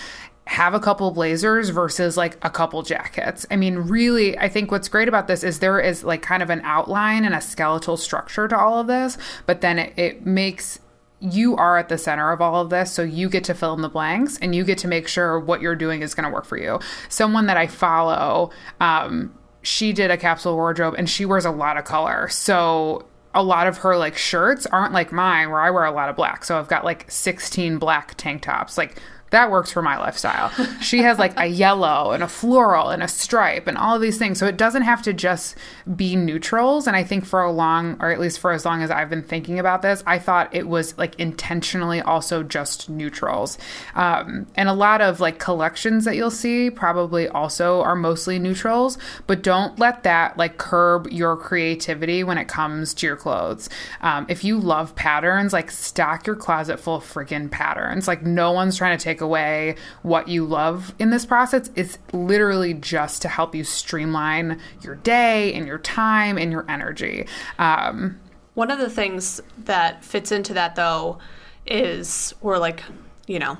[0.47, 3.45] have a couple blazers versus like a couple jackets.
[3.49, 6.49] I mean, really, I think what's great about this is there is like kind of
[6.49, 10.79] an outline and a skeletal structure to all of this, but then it, it makes
[11.19, 12.91] you are at the center of all of this.
[12.91, 15.61] So you get to fill in the blanks and you get to make sure what
[15.61, 16.79] you're doing is going to work for you.
[17.09, 19.33] Someone that I follow, um,
[19.63, 22.27] she did a capsule wardrobe and she wears a lot of color.
[22.27, 26.09] So a lot of her like shirts aren't like mine where I wear a lot
[26.09, 26.45] of black.
[26.45, 28.99] So I've got like 16 black tank tops, like
[29.31, 30.49] that works for my lifestyle.
[30.81, 34.17] She has like a yellow and a floral and a stripe and all of these
[34.17, 34.39] things.
[34.39, 35.55] So it doesn't have to just
[35.95, 36.87] be neutrals.
[36.87, 39.23] And I think for a long, or at least for as long as I've been
[39.23, 43.57] thinking about this, I thought it was like intentionally also just neutrals.
[43.95, 48.97] Um, and a lot of like collections that you'll see probably also are mostly neutrals,
[49.27, 53.69] but don't let that like curb your creativity when it comes to your clothes.
[54.01, 58.07] Um, if you love patterns, like stock your closet full of freaking patterns.
[58.07, 61.69] Like no one's trying to take away what you love in this process.
[61.75, 67.27] It's literally just to help you streamline your day and your time and your energy.
[67.59, 68.19] Um,
[68.53, 71.19] One of the things that fits into that, though,
[71.65, 72.83] is we're like,
[73.27, 73.57] you know,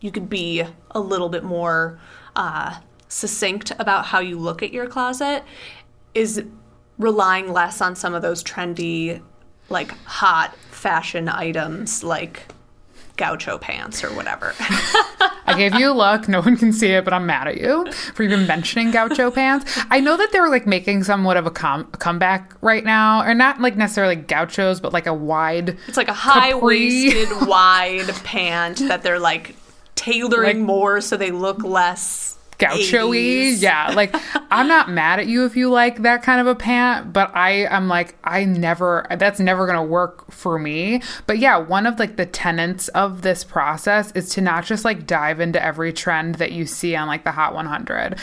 [0.00, 1.98] you could be a little bit more
[2.34, 2.78] uh,
[3.08, 5.44] succinct about how you look at your closet,
[6.14, 6.42] is
[6.98, 9.20] relying less on some of those trendy,
[9.68, 12.51] like hot fashion items like
[13.22, 14.52] gaucho pants or whatever.
[15.46, 16.26] I gave you a look.
[16.28, 19.78] No one can see it, but I'm mad at you for even mentioning gaucho pants.
[19.90, 23.32] I know that they're like making somewhat of a, com- a comeback right now, or
[23.32, 25.78] not like necessarily gauchos, but like a wide.
[25.86, 29.54] It's like a high waisted, wide pant that they're like
[29.94, 33.16] tailoring Like- more so they look less gaucho-y.
[33.16, 33.62] 80s.
[33.62, 34.14] Yeah, like
[34.50, 37.66] I'm not mad at you if you like that kind of a pant, but I
[37.66, 41.02] am like I never that's never going to work for me.
[41.26, 45.06] But yeah, one of like the tenets of this process is to not just like
[45.06, 48.18] dive into every trend that you see on like the Hot 100.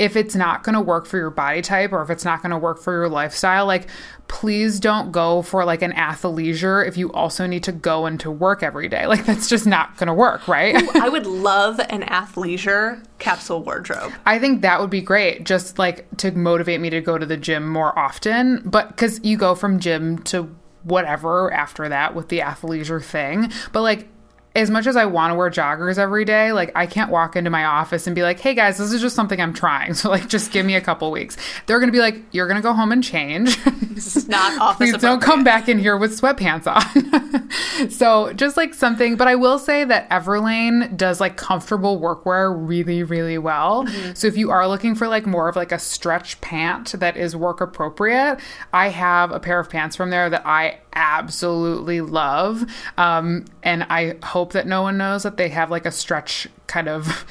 [0.00, 2.52] If it's not going to work for your body type or if it's not going
[2.52, 3.86] to work for your lifestyle, like
[4.28, 8.62] please don't go for like an athleisure if you also need to go into work
[8.62, 9.06] every day.
[9.06, 10.74] Like that's just not going to work, right?
[10.96, 14.12] I would love an athleisure capsule wardrobe.
[14.24, 17.36] I think that would be great, just like to motivate me to go to the
[17.36, 18.62] gym more often.
[18.64, 23.52] But because you go from gym to whatever after that with the athleisure thing.
[23.72, 24.08] But like,
[24.54, 27.50] as much as I want to wear joggers every day, like I can't walk into
[27.50, 30.28] my office and be like, "Hey guys, this is just something I'm trying." So like,
[30.28, 31.36] just give me a couple weeks.
[31.66, 33.58] They're gonna be like, "You're gonna go home and change."
[33.90, 37.90] This is not office Please don't come back in here with sweatpants on.
[37.90, 43.02] so just like something, but I will say that Everlane does like comfortable workwear really,
[43.02, 43.86] really well.
[44.14, 47.36] So if you are looking for like more of like a stretch pant that is
[47.36, 48.38] work appropriate,
[48.72, 52.64] I have a pair of pants from there that I absolutely love.
[52.96, 56.88] Um, and I hope that no one knows that they have like a stretch kind
[56.88, 57.24] of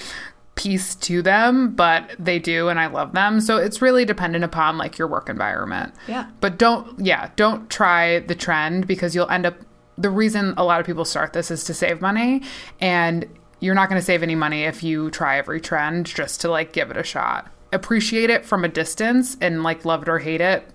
[0.56, 3.40] piece to them, but they do, and I love them.
[3.40, 5.94] So it's really dependent upon like your work environment.
[6.08, 6.30] Yeah.
[6.42, 9.56] But don't, yeah, don't try the trend because you'll end up.
[9.98, 12.42] The reason a lot of people start this is to save money,
[12.82, 13.26] and
[13.62, 16.74] you're not going to save any money if you try every trend just to like
[16.74, 17.52] give it a shot.
[17.72, 20.70] Appreciate it from a distance and like love it or hate it,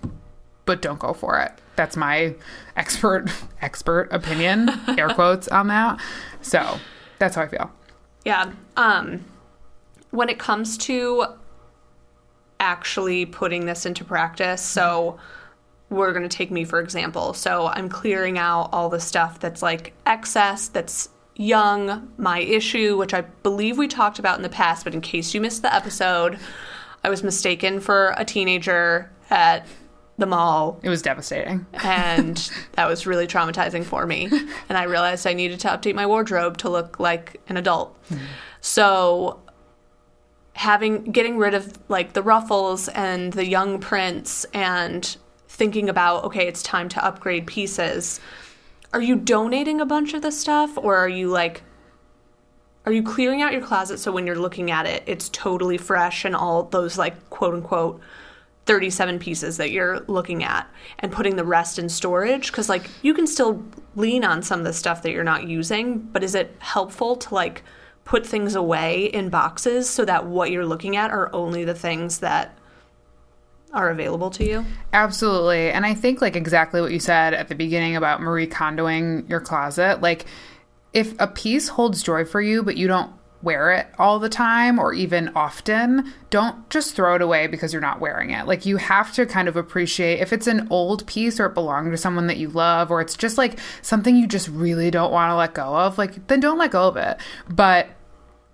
[0.65, 1.53] but don't go for it.
[1.77, 2.35] That's my
[2.77, 3.31] expert
[3.63, 6.01] expert opinion, air quotes on that.
[6.43, 6.79] So
[7.19, 7.71] that's how I feel.
[8.25, 8.53] Yeah.
[8.77, 9.25] Um,
[10.11, 11.27] when it comes to
[12.61, 15.19] actually putting this into practice, so
[15.91, 17.35] we're going to take me for example.
[17.35, 23.13] So I'm clearing out all the stuff that's like excess, that's young, my issue, which
[23.13, 26.39] I believe we talked about in the past, but in case you missed the episode,
[27.03, 29.67] I was mistaken for a teenager at
[30.17, 31.67] the mall It was devastating.
[31.83, 32.37] and
[32.73, 34.29] that was really traumatizing for me.
[34.69, 37.97] And I realized I needed to update my wardrobe to look like an adult.
[38.09, 38.19] Hmm.
[38.61, 39.41] So
[40.55, 45.17] having getting rid of like the ruffles and the young prints and
[45.49, 48.21] thinking about okay, it's time to upgrade pieces.
[48.93, 51.63] Are you donating a bunch of the stuff or are you like
[52.87, 56.25] are you clearing out your closet so when you're looking at it it's totally fresh
[56.25, 58.01] and all those like quote unquote
[58.67, 63.13] 37 pieces that you're looking at and putting the rest in storage because like you
[63.13, 63.63] can still
[63.95, 67.35] lean on some of the stuff that you're not using but is it helpful to
[67.35, 67.63] like
[68.05, 72.21] put things away in boxes so that what you're looking at are only the things
[72.21, 72.57] that
[73.73, 75.73] are available to you Absolutely.
[75.73, 79.41] And I think like exactly what you said at the beginning about Marie Kondoing your
[79.41, 80.27] closet, like
[80.93, 83.13] if a piece holds joy for you but you don't
[83.45, 87.83] wear it all the time or even often, don't just throw it away because you're
[87.83, 88.47] not wearing it.
[88.47, 91.93] Like you have to kind of appreciate if it's an old piece or it belonged
[91.93, 95.31] to someone that you love or it's just like something you just really don't want
[95.31, 97.19] to let go of, like then don't let go of it.
[97.49, 97.89] But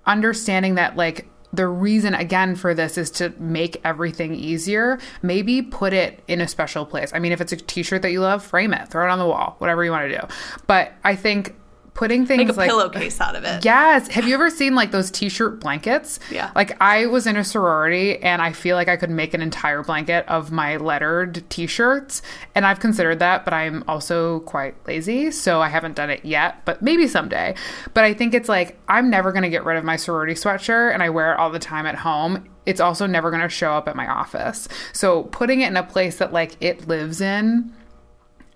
[0.07, 5.93] understanding that like the reason again for this is to make everything easier maybe put
[5.93, 8.73] it in a special place i mean if it's a t-shirt that you love frame
[8.73, 10.27] it throw it on the wall whatever you want to do
[10.67, 11.55] but i think
[11.95, 13.65] putting things Make a like pillowcase out of it.
[13.65, 14.09] Yes.
[14.09, 16.21] Have you ever seen like those t-shirt blankets?
[16.31, 16.51] Yeah.
[16.55, 19.83] Like I was in a sorority and I feel like I could make an entire
[19.83, 22.23] blanket of my lettered t-shirts
[22.55, 26.65] and I've considered that, but I'm also quite lazy, so I haven't done it yet,
[26.65, 27.55] but maybe someday.
[27.95, 30.95] But I think it's like I'm never going to get rid of my sorority sweatshirt
[30.95, 32.49] and I wear it all the time at home.
[32.67, 34.69] It's also never going to show up at my office.
[34.93, 37.75] So putting it in a place that like it lives in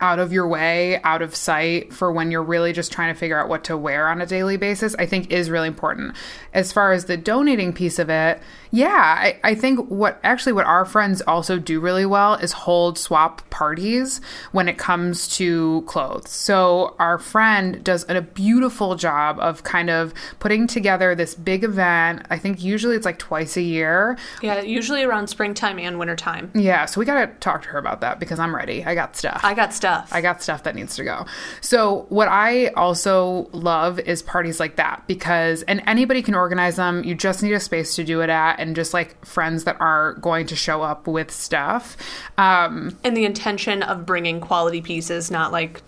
[0.00, 3.38] out of your way, out of sight for when you're really just trying to figure
[3.38, 6.16] out what to wear on a daily basis, I think is really important.
[6.52, 10.66] As far as the donating piece of it, yeah, I, I think what actually what
[10.66, 14.20] our friends also do really well is hold swap parties
[14.50, 16.30] when it comes to clothes.
[16.30, 22.26] So our friend does a beautiful job of kind of putting together this big event.
[22.30, 24.18] I think usually it's like twice a year.
[24.42, 26.50] Yeah, usually around springtime and wintertime.
[26.54, 28.84] Yeah, so we got to talk to her about that because I'm ready.
[28.84, 29.40] I got stuff.
[29.44, 29.83] I got stuff.
[30.12, 31.26] I got stuff that needs to go.
[31.60, 37.04] So, what I also love is parties like that because, and anybody can organize them.
[37.04, 40.14] You just need a space to do it at, and just like friends that are
[40.14, 41.96] going to show up with stuff.
[42.38, 45.82] Um, and the intention of bringing quality pieces, not like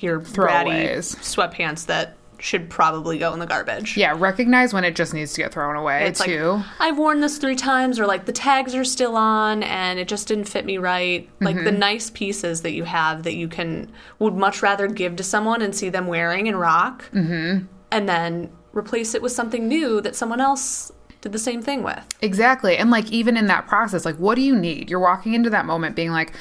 [0.00, 1.16] your Throwaways.
[1.16, 3.96] sweatpants that should probably go in the garbage.
[3.96, 6.60] yeah, recognize when it just needs to get thrown away It's like too.
[6.78, 10.28] I've worn this three times, or like the tags are still on, and it just
[10.28, 11.26] didn't fit me right.
[11.40, 11.64] Like Mm-hmm.
[11.64, 15.62] the nice pieces that you have that you can would much rather give to someone
[15.62, 17.64] and see them wearing and rock, mm-hmm.
[17.90, 20.92] and then replace it with something new that someone else
[21.22, 22.04] did the same thing with.
[22.20, 22.76] Exactly.
[22.76, 24.90] And like even in that process, like what do you need?
[24.90, 26.34] You're walking into that moment being like,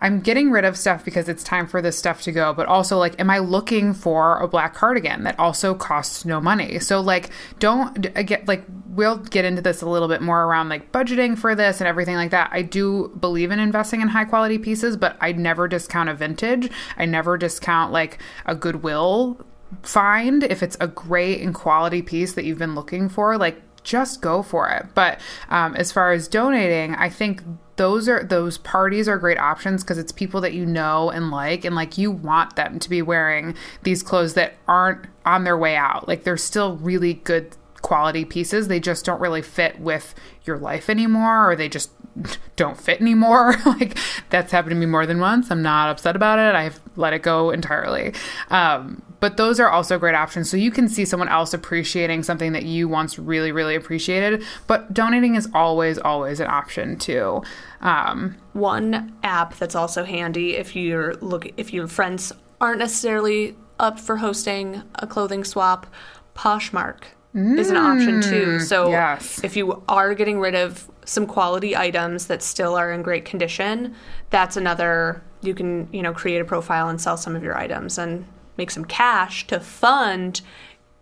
[0.00, 2.98] I'm getting rid of stuff because it's time for this stuff to go, but also
[2.98, 6.78] like, am I looking for a black cardigan that also costs no money?
[6.78, 10.92] So like, don't get like we'll get into this a little bit more around like
[10.92, 12.50] budgeting for this and everything like that.
[12.52, 16.70] I do believe in investing in high quality pieces, but I never discount a vintage.
[16.96, 19.44] I never discount like a Goodwill
[19.82, 23.36] find if it's a great and quality piece that you've been looking for.
[23.36, 24.86] Like just go for it.
[24.94, 27.42] But um, as far as donating, I think
[27.78, 31.64] those are those parties are great options because it's people that you know and like
[31.64, 33.54] and like you want them to be wearing
[33.84, 36.06] these clothes that aren't on their way out.
[36.06, 38.66] Like they're still really good quality pieces.
[38.68, 40.14] They just don't really fit with
[40.44, 41.90] your life anymore or they just
[42.56, 43.54] don't fit anymore.
[43.64, 43.96] Like
[44.30, 45.50] that's happened to me more than once.
[45.50, 46.56] I'm not upset about it.
[46.56, 48.12] I've let it go entirely.
[48.50, 52.52] Um, but those are also great options so you can see someone else appreciating something
[52.52, 57.42] that you once really really appreciated but donating is always always an option too
[57.80, 63.98] um, One app that's also handy if you're look if your friends aren't necessarily up
[63.98, 65.86] for hosting a clothing swap,
[66.34, 67.04] Poshmark
[67.34, 68.58] is an option too.
[68.58, 69.42] So yes.
[69.44, 73.94] if you are getting rid of some quality items that still are in great condition,
[74.30, 77.96] that's another you can, you know, create a profile and sell some of your items
[77.96, 78.26] and
[78.58, 80.42] make some cash to fund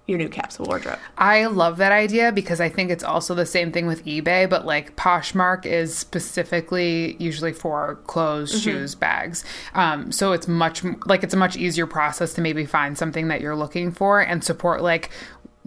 [0.07, 0.98] your new capsule wardrobe.
[1.18, 4.64] I love that idea because I think it's also the same thing with eBay, but
[4.64, 9.44] like Poshmark is specifically usually for clothes, shoes, bags.
[9.74, 13.40] Um, so it's much like it's a much easier process to maybe find something that
[13.40, 15.11] you're looking for and support like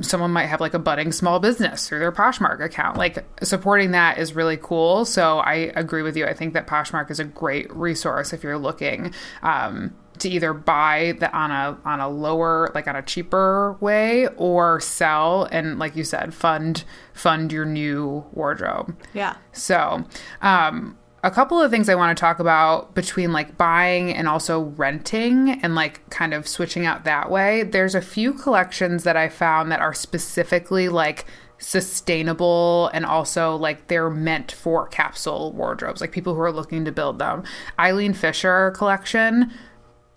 [0.01, 2.97] someone might have like a budding small business through their Poshmark account.
[2.97, 5.03] Like supporting that is really cool.
[5.03, 6.25] So I agree with you.
[6.25, 9.13] I think that Poshmark is a great resource if you're looking
[9.43, 14.27] um, to either buy the on a on a lower like on a cheaper way
[14.37, 18.95] or sell and like you said fund fund your new wardrobe.
[19.13, 19.35] Yeah.
[19.51, 20.03] So,
[20.41, 24.61] um, a couple of things I want to talk about between like buying and also
[24.61, 27.63] renting and like kind of switching out that way.
[27.63, 31.25] There's a few collections that I found that are specifically like
[31.57, 36.91] sustainable and also like they're meant for capsule wardrobes, like people who are looking to
[36.91, 37.43] build them.
[37.77, 39.51] Eileen Fisher collection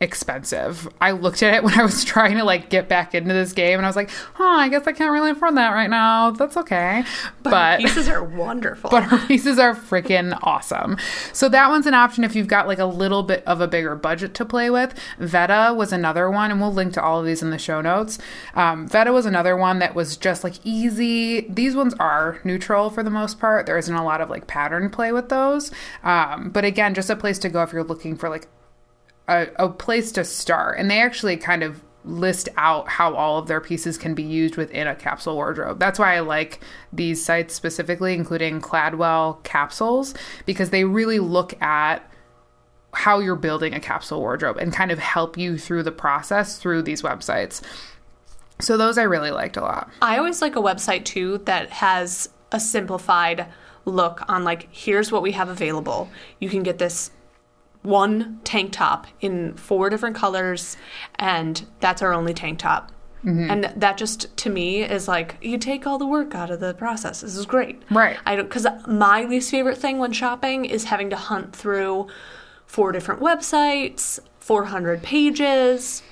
[0.02, 0.88] expensive.
[1.00, 3.78] I looked at it when I was trying to like get back into this game
[3.78, 6.30] and I was like, "Huh, I guess I can't really afford that right now.
[6.30, 7.04] That's okay."
[7.42, 8.90] But, pieces are wonderful.
[8.90, 10.96] but her pieces are freaking awesome.
[11.32, 13.94] So that one's an option if you've got like a little bit of a bigger
[13.94, 14.94] budget to play with.
[15.18, 18.18] Vetta was another one, and we'll link to all of these in the show notes.
[18.54, 21.42] Um, Vetta was another one that was just like easy.
[21.42, 23.66] These ones are neutral for the most part.
[23.66, 25.70] There isn't a lot of like pattern play with those.
[26.02, 28.48] Um, but again, just a place to go if you're looking for like
[29.28, 30.78] a, a place to start.
[30.78, 34.56] And they actually kind of list out how all of their pieces can be used
[34.56, 35.78] within a capsule wardrobe.
[35.78, 36.60] That's why I like
[36.92, 40.14] these sites specifically, including Cladwell Capsules,
[40.44, 42.08] because they really look at
[42.94, 46.82] how you're building a capsule wardrobe and kind of help you through the process through
[46.82, 47.62] these websites.
[48.60, 49.90] So those I really liked a lot.
[50.02, 53.46] I always like a website too that has a simplified
[53.84, 56.10] look on like here's what we have available.
[56.38, 57.10] You can get this
[57.82, 60.76] one tank top in four different colors
[61.16, 62.92] and that's our only tank top.
[63.24, 63.50] Mm-hmm.
[63.50, 66.74] And that just to me is like you take all the work out of the
[66.74, 67.20] process.
[67.20, 67.82] This is great.
[67.90, 68.18] Right.
[68.26, 72.08] I don't cuz my least favorite thing when shopping is having to hunt through
[72.66, 76.02] four different websites, 400 pages.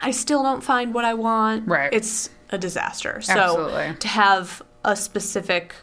[0.00, 1.68] I still don't find what I want.
[1.68, 1.92] Right.
[1.92, 3.20] It's a disaster.
[3.20, 3.96] So Absolutely.
[3.98, 5.74] to have a specific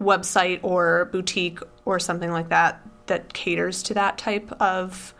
[0.00, 2.80] website or boutique or something like that
[3.10, 5.12] that caters to that type of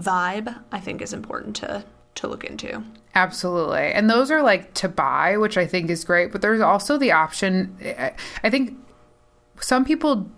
[0.00, 1.84] vibe, I think is important to
[2.16, 2.82] to look into.
[3.14, 3.92] Absolutely.
[3.92, 6.32] And those are like to buy, which I think is great.
[6.32, 7.76] But there's also the option.
[7.80, 8.76] I- think
[9.60, 10.30] some people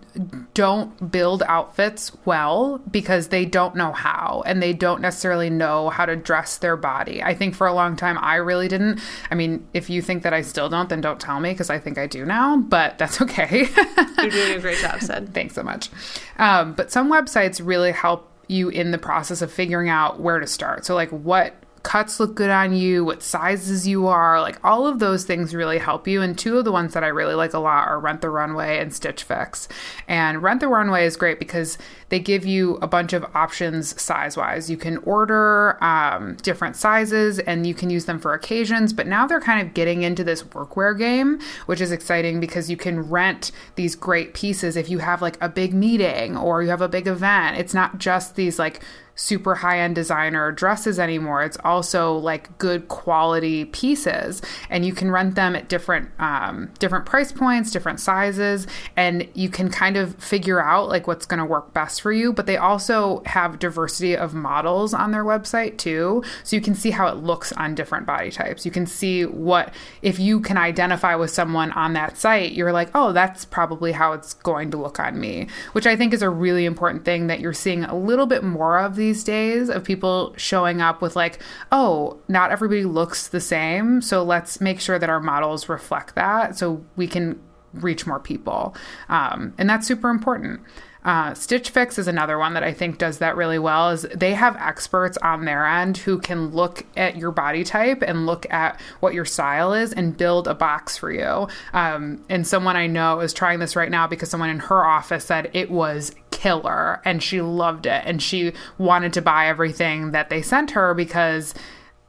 [0.53, 6.05] don't build outfits well because they don't know how and they don't necessarily know how
[6.05, 7.23] to dress their body.
[7.23, 8.99] I think for a long time I really didn't.
[9.29, 11.79] I mean, if you think that I still don't, then don't tell me because I
[11.79, 13.67] think I do now, but that's okay.
[14.17, 15.33] You're doing a great job, Sid.
[15.33, 15.89] Thanks so much.
[16.37, 20.47] Um, but some websites really help you in the process of figuring out where to
[20.47, 20.85] start.
[20.85, 24.99] So, like, what cuts look good on you, what sizes you are, like, all of
[24.99, 26.21] those things really help you.
[26.21, 28.77] And two of the ones that I really like a lot are Rent the Runway
[28.77, 29.67] and Stitch Fix.
[30.07, 31.77] And Rent the Runway is great because
[32.09, 34.69] they give you a bunch of options size wise.
[34.69, 39.25] You can order um, different sizes and you can use them for occasions, but now
[39.25, 43.51] they're kind of getting into this workwear game, which is exciting because you can rent
[43.75, 47.07] these great pieces if you have like a big meeting or you have a big
[47.07, 47.57] event.
[47.57, 48.81] It's not just these like
[49.21, 51.43] super high end designer dresses anymore.
[51.43, 57.05] It's also like good quality pieces, and you can rent them at different um, different
[57.05, 58.65] price points, different sizes,
[58.97, 62.33] and you can kind of figure out like what's going to work best for you.
[62.33, 66.89] But they also have diversity of models on their website too, so you can see
[66.89, 68.65] how it looks on different body types.
[68.65, 72.89] You can see what if you can identify with someone on that site, you're like,
[72.95, 76.29] oh, that's probably how it's going to look on me, which I think is a
[76.29, 80.33] really important thing that you're seeing a little bit more of these days of people
[80.37, 81.39] showing up with like,
[81.71, 86.57] oh, not everybody looks the same, so let's make sure that our models reflect that
[86.57, 87.39] so we can
[87.73, 88.75] reach more people.
[89.09, 90.61] Um, and that's super important.
[91.03, 93.89] Uh, Stitch Fix is another one that I think does that really well.
[93.89, 98.25] Is they have experts on their end who can look at your body type and
[98.25, 101.47] look at what your style is and build a box for you.
[101.73, 105.25] Um, and someone I know is trying this right now because someone in her office
[105.25, 110.29] said it was killer and she loved it and she wanted to buy everything that
[110.29, 111.53] they sent her because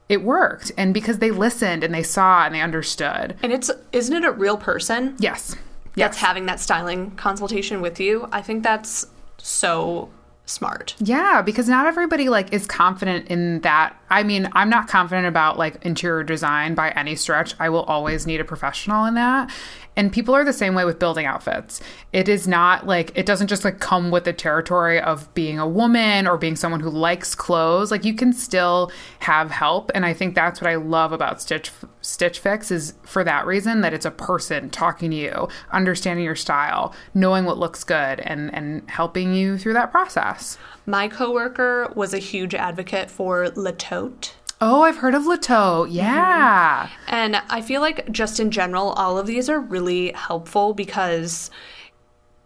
[0.09, 3.35] it worked and because they listened and they saw and they understood.
[3.41, 5.55] And it's isn't it a real person Yes.
[5.95, 8.27] That's having that styling consultation with you?
[8.31, 10.09] I think that's so
[10.45, 10.95] smart.
[10.99, 13.95] Yeah, because not everybody like is confident in that.
[14.09, 17.55] I mean, I'm not confident about like interior design by any stretch.
[17.59, 19.49] I will always need a professional in that.
[19.95, 21.81] And people are the same way with building outfits.
[22.11, 25.67] It is not like it doesn't just like come with the territory of being a
[25.67, 27.91] woman or being someone who likes clothes.
[27.91, 31.71] Like you can still have help, and I think that's what I love about Stitch
[32.01, 36.35] Stitch Fix is for that reason that it's a person talking to you, understanding your
[36.35, 40.57] style, knowing what looks good, and and helping you through that process.
[40.85, 44.35] My coworker was a huge advocate for Le Tote.
[44.65, 45.89] Oh, I've heard of Le Tote.
[45.89, 46.89] Yeah.
[47.09, 51.51] And I feel like just in general, all of these are really helpful because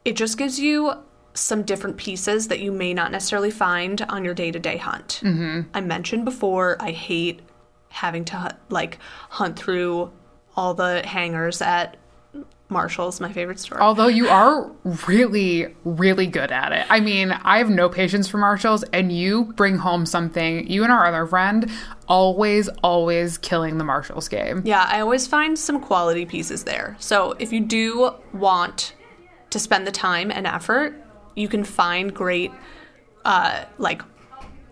[0.03, 0.93] it just gives you
[1.36, 5.22] some different pieces that you may not necessarily find on your day to day hunt.
[5.24, 5.70] Mm-hmm.
[5.76, 7.41] I mentioned before, I hate
[7.89, 8.97] having to like
[9.30, 10.11] hunt through
[10.55, 11.97] all the hangers at
[12.70, 13.82] Marshall's, my favorite store.
[13.82, 14.70] Although you are
[15.07, 16.86] really, really good at it.
[16.89, 20.91] I mean, I have no patience for Marshalls, and you bring home something, you and
[20.91, 21.72] our other friend,
[22.07, 24.63] always, always killing the Marshalls game.
[24.65, 26.97] Yeah, I always find some quality pieces there.
[26.99, 28.93] So if you do want
[29.49, 30.93] to spend the time and effort,
[31.36, 32.51] you can find great,
[33.24, 34.01] uh, like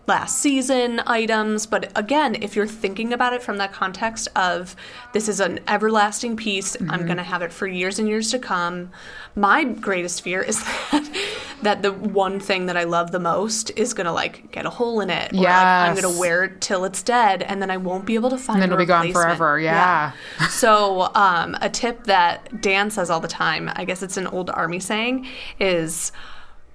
[0.06, 1.66] last season items.
[1.66, 4.76] But again, if you're thinking about it from that context of
[5.12, 8.38] this is an everlasting piece, I'm going to have it for years and years to
[8.38, 8.90] come.
[9.34, 11.26] My greatest fear is that
[11.62, 14.70] that the one thing that I love the most is going to like get a
[14.70, 17.70] hole in it, Yeah, like I'm going to wear it till it's dead, and then
[17.70, 18.58] I won't be able to find.
[18.58, 18.60] It.
[18.60, 20.12] Then it'll be gone forever, yeah.
[20.48, 24.50] so um, a tip that Dan says all the time, I guess it's an old
[24.50, 25.26] army saying,
[25.58, 26.12] is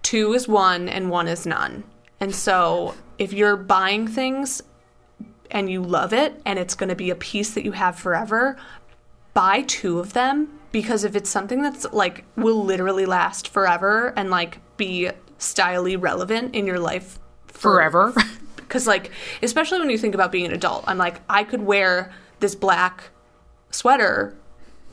[0.02, 1.84] two is one and one is none.
[2.20, 4.64] And so if you're buying things
[5.52, 8.58] and you love it and it's going to be a piece that you have forever,
[9.36, 14.32] buy two of them because if it's something that's like will literally last forever and
[14.32, 15.08] like be
[15.38, 18.12] styly relevant in your life for- Forever.
[18.56, 19.12] because like
[19.44, 23.10] especially when you think about being an adult i'm like i could wear this black
[23.70, 24.34] sweater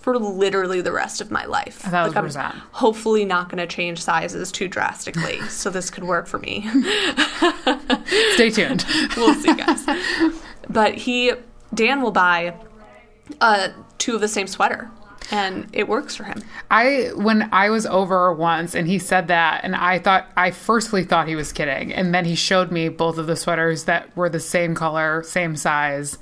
[0.08, 2.54] for literally the rest of my life A thousand like percent.
[2.72, 6.62] hopefully not going to change sizes too drastically so this could work for me
[8.34, 8.84] Stay tuned.
[9.16, 9.84] we'll see guys
[10.70, 11.32] but he
[11.74, 12.54] dan will buy
[13.42, 14.90] uh, two of the same sweater,
[15.30, 16.42] and it works for him.
[16.70, 21.04] I when I was over once and he said that and I thought I firstly
[21.04, 24.30] thought he was kidding and then he showed me both of the sweaters that were
[24.30, 26.16] the same color, same size,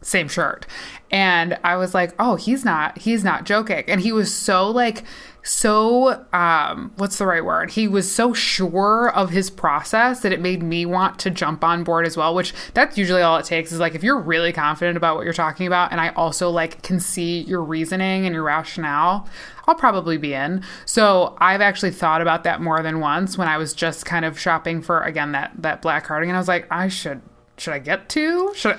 [0.00, 0.66] same shirt.
[1.10, 5.04] And I was like, "Oh, he's not he's not joking." And he was so like
[5.48, 10.40] so um what's the right word he was so sure of his process that it
[10.40, 13.72] made me want to jump on board as well which that's usually all it takes
[13.72, 16.82] is like if you're really confident about what you're talking about and i also like
[16.82, 19.26] can see your reasoning and your rationale
[19.66, 23.56] i'll probably be in so i've actually thought about that more than once when i
[23.56, 26.88] was just kind of shopping for again that that black cardigan i was like i
[26.88, 27.22] should
[27.56, 28.78] should i get two should I,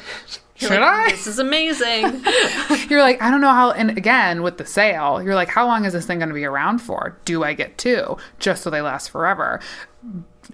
[0.60, 1.12] You're should like, I?
[1.12, 2.03] This is amazing.
[2.89, 3.72] You're like, I don't know how.
[3.72, 6.45] And again, with the sale, you're like, how long is this thing going to be
[6.45, 7.18] around for?
[7.26, 9.60] Do I get two just so they last forever?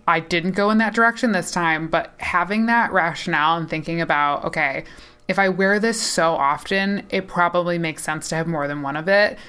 [0.07, 4.45] I didn't go in that direction this time, but having that rationale and thinking about,
[4.45, 4.83] okay,
[5.27, 8.95] if I wear this so often, it probably makes sense to have more than one
[8.95, 9.39] of it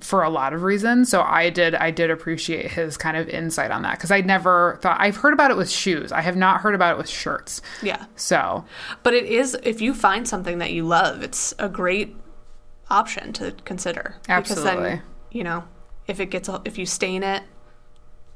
[0.00, 1.08] for a lot of reasons.
[1.08, 4.78] So I did I did appreciate his kind of insight on that because I never
[4.82, 6.10] thought I've heard about it with shoes.
[6.12, 7.62] I have not heard about it with shirts.
[7.82, 8.04] yeah.
[8.16, 8.64] So
[9.02, 12.16] But it is, if you find something that you love, it's a great
[12.90, 14.16] option to consider.
[14.22, 14.82] Because Absolutely.
[14.82, 15.64] then, you know,
[16.06, 17.42] if it gets, a, if you stain it,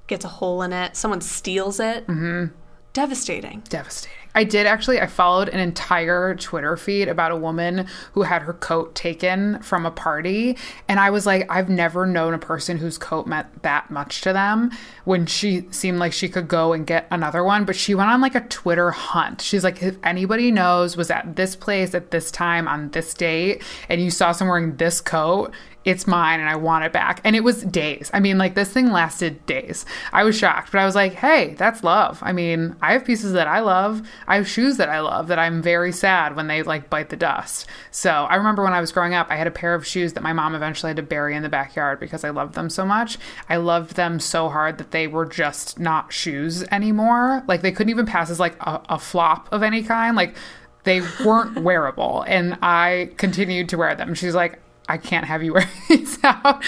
[0.06, 2.54] gets a hole in it, someone steals it, Mm-hmm.
[2.94, 3.62] devastating.
[3.68, 4.16] devastating.
[4.38, 5.00] I did actually.
[5.00, 9.84] I followed an entire Twitter feed about a woman who had her coat taken from
[9.84, 13.90] a party, and I was like, I've never known a person whose coat meant that
[13.90, 14.70] much to them.
[15.04, 18.20] When she seemed like she could go and get another one, but she went on
[18.20, 19.40] like a Twitter hunt.
[19.40, 23.60] She's like, if anybody knows was at this place at this time on this date,
[23.88, 25.52] and you saw someone wearing this coat,
[25.88, 27.22] it's mine and I want it back.
[27.24, 28.10] And it was days.
[28.12, 29.86] I mean, like this thing lasted days.
[30.12, 32.18] I was shocked, but I was like, hey, that's love.
[32.22, 34.06] I mean, I have pieces that I love.
[34.26, 37.16] I have shoes that I love that I'm very sad when they like bite the
[37.16, 37.66] dust.
[37.90, 40.22] So I remember when I was growing up, I had a pair of shoes that
[40.22, 43.16] my mom eventually had to bury in the backyard because I loved them so much.
[43.48, 47.42] I loved them so hard that they were just not shoes anymore.
[47.48, 50.16] Like they couldn't even pass as like a, a flop of any kind.
[50.16, 50.36] Like
[50.84, 52.26] they weren't wearable.
[52.28, 54.12] And I continued to wear them.
[54.12, 54.58] She's like,
[54.88, 56.62] I can't have you wear these out.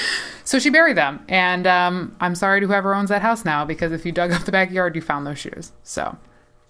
[0.44, 1.24] So she buried them.
[1.28, 4.42] And um, I'm sorry to whoever owns that house now because if you dug up
[4.42, 5.72] the backyard, you found those shoes.
[5.82, 6.16] So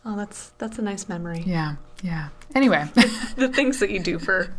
[0.04, 1.42] Oh, that's that's a nice memory.
[1.46, 2.28] yeah, yeah.
[2.54, 2.84] Anyway,
[3.36, 4.54] the things that you do for.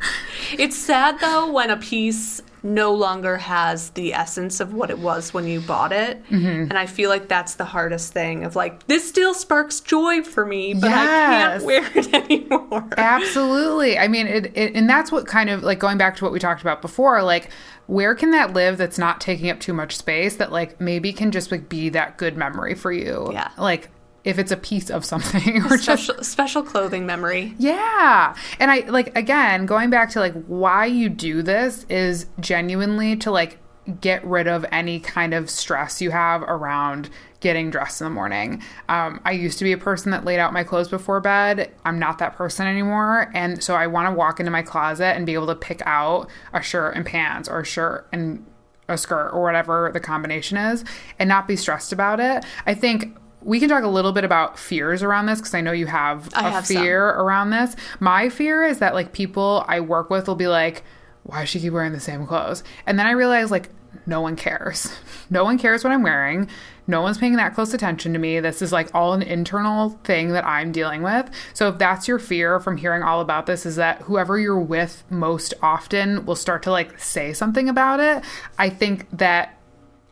[0.57, 5.33] It's sad though when a piece no longer has the essence of what it was
[5.33, 6.45] when you bought it, Mm-hmm.
[6.69, 8.43] and I feel like that's the hardest thing.
[8.43, 11.61] Of like, this still sparks joy for me, but I Yes.
[11.61, 12.87] can't wear it anymore.
[12.97, 13.97] absolutely.
[13.97, 16.39] I mean, it, it, and that's what kind of like going back to what we
[16.39, 17.49] talked about before, like,
[17.87, 21.29] where can that live that's not taking up too much space that like maybe can
[21.31, 23.29] just like be that good memory for you?
[23.33, 23.49] Yeah.
[23.57, 23.89] Like
[24.23, 27.55] if it's a piece of something or just Special, special clothing memory.
[27.57, 28.35] Yeah.
[28.59, 33.31] And I like again, going back to like why you do this is genuinely to
[33.31, 33.57] like
[33.99, 37.09] get rid of any kind of stress you have around
[37.39, 38.61] getting dressed in the morning.
[38.87, 41.73] Um, I used to be a person that laid out my clothes before bed.
[41.83, 43.31] I'm not that person anymore.
[43.33, 46.29] And so I want to walk into my closet and be able to pick out
[46.53, 48.45] a shirt and pants or a shirt and
[48.87, 50.85] a skirt or whatever the combination is
[51.17, 52.45] and not be stressed about it.
[52.67, 55.71] I think we can talk a little bit about fears around this because I know
[55.71, 56.77] you have I a have some.
[56.77, 57.75] fear around this.
[57.99, 60.83] My fear is that like people I work with will be like,
[61.23, 62.63] why does she keep wearing the same clothes?
[62.85, 63.69] And then I realize like
[64.05, 64.91] no one cares.
[65.33, 66.49] No one cares what I'm wearing.
[66.87, 68.41] No one's paying that close attention to me.
[68.41, 71.29] This is like all an internal thing that I'm dealing with.
[71.53, 75.05] So if that's your fear from hearing all about this is that whoever you're with
[75.09, 78.25] most often will start to like say something about it,
[78.59, 79.57] I think that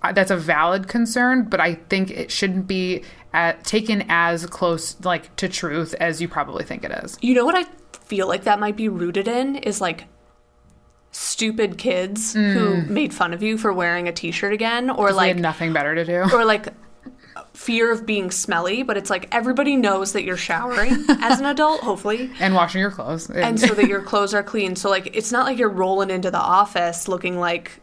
[0.04, 3.04] uh, that's a valid concern, but I think it shouldn't be
[3.34, 7.18] uh taken as close like to truth as you probably think it is.
[7.22, 7.66] You know what I
[8.06, 10.06] feel like that might be rooted in is like
[11.12, 12.54] stupid kids Mm.
[12.54, 15.96] who made fun of you for wearing a t-shirt again or like had nothing better
[15.96, 16.22] to do.
[16.36, 16.68] or like
[17.54, 21.82] fear of being smelly, but it's like everybody knows that you're showering as an adult,
[21.82, 22.30] hopefully.
[22.40, 23.30] and washing your clothes.
[23.30, 24.76] And so that your clothes are clean.
[24.76, 27.82] So like it's not like you're rolling into the office looking like,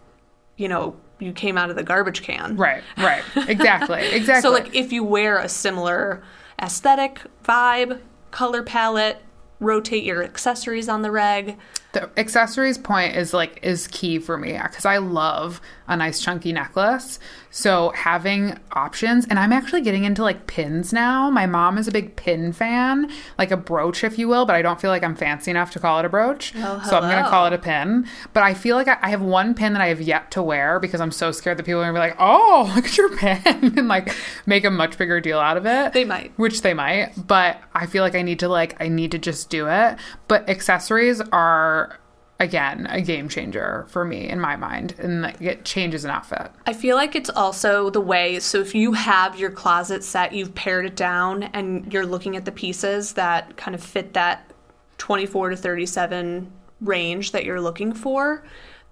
[0.56, 2.56] you know, you came out of the garbage can.
[2.56, 3.22] right, right.
[3.48, 4.06] Exactly.
[4.16, 4.42] Exactly.
[4.42, 6.22] So like if you wear a similar
[6.60, 8.00] aesthetic, vibe,
[8.30, 9.18] color palette,
[9.60, 11.56] rotate your accessories on the reg.
[11.96, 16.52] The accessories point is like is key for me because I love a nice chunky
[16.52, 17.18] necklace.
[17.50, 21.30] So having options, and I'm actually getting into like pins now.
[21.30, 24.62] My mom is a big pin fan, like a brooch, if you will, but I
[24.62, 26.52] don't feel like I'm fancy enough to call it a brooch.
[26.56, 28.06] Oh, so I'm gonna call it a pin.
[28.34, 30.78] But I feel like I, I have one pin that I have yet to wear
[30.78, 33.40] because I'm so scared that people are gonna be like, "Oh, look at your pin,"
[33.78, 35.92] and like make a much bigger deal out of it.
[35.94, 36.32] They might.
[36.36, 39.48] which they might but i feel like i need to like i need to just
[39.50, 39.96] do it
[40.28, 41.85] but accessories are
[42.38, 46.50] again a game changer for me in my mind and like, it changes an outfit
[46.66, 48.40] I feel like it's also the way.
[48.40, 52.44] So if you have your closet set, you've pared it down, and you're looking at
[52.44, 54.52] the pieces that kind of fit that
[54.98, 58.44] 24 to 37 range that you're looking for.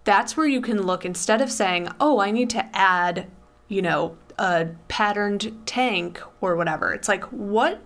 [0.05, 3.27] That's where you can look instead of saying, "Oh, I need to add,
[3.69, 7.83] you know, a patterned tank or whatever." It's like, what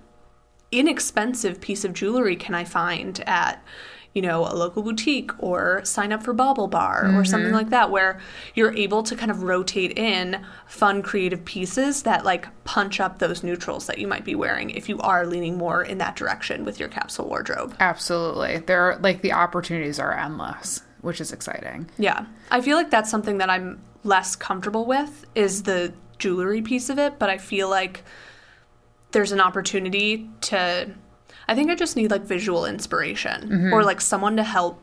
[0.71, 3.63] inexpensive piece of jewelry can I find at,
[4.19, 7.23] you know, a local boutique or sign up for BaubleBar or mm-hmm.
[7.23, 8.19] something like that, where
[8.57, 13.45] you're able to kind of rotate in fun, creative pieces that like punch up those
[13.45, 16.81] neutrals that you might be wearing if you are leaning more in that direction with
[16.81, 17.77] your capsule wardrobe.
[17.79, 22.27] absolutely there are like the opportunities are endless which is exciting Yeah.
[22.51, 26.99] I feel like that's something that I'm less comfortable with is the jewelry piece of
[26.99, 28.03] it, but I feel like
[29.13, 30.91] there's an opportunity to
[31.49, 33.73] I think I just need like visual inspiration mm-hmm.
[33.73, 34.81] or like someone to help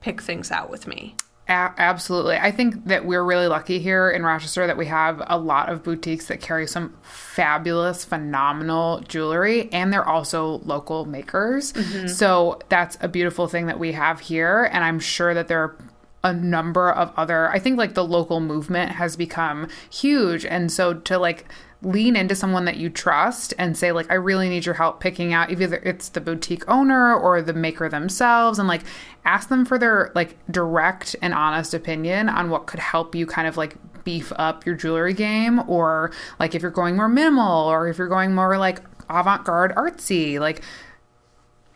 [0.00, 1.14] pick things out with me.
[1.46, 2.36] A- absolutely.
[2.36, 5.82] I think that we're really lucky here in Rochester that we have a lot of
[5.82, 11.72] boutiques that carry some fabulous, phenomenal jewelry, and they're also local makers.
[11.74, 12.08] Mm-hmm.
[12.08, 14.70] So that's a beautiful thing that we have here.
[14.72, 15.76] And I'm sure that there are
[16.24, 20.46] a number of other, I think like the local movement has become huge.
[20.46, 21.44] And so to like,
[21.84, 25.32] lean into someone that you trust and say like i really need your help picking
[25.32, 28.82] out either it's the boutique owner or the maker themselves and like
[29.24, 33.46] ask them for their like direct and honest opinion on what could help you kind
[33.46, 37.88] of like beef up your jewelry game or like if you're going more minimal or
[37.88, 40.62] if you're going more like avant-garde artsy like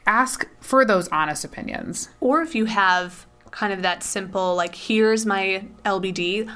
[0.08, 2.08] ask for those honest opinions.
[2.20, 6.52] Or if you have kind of that simple like here's my LBD,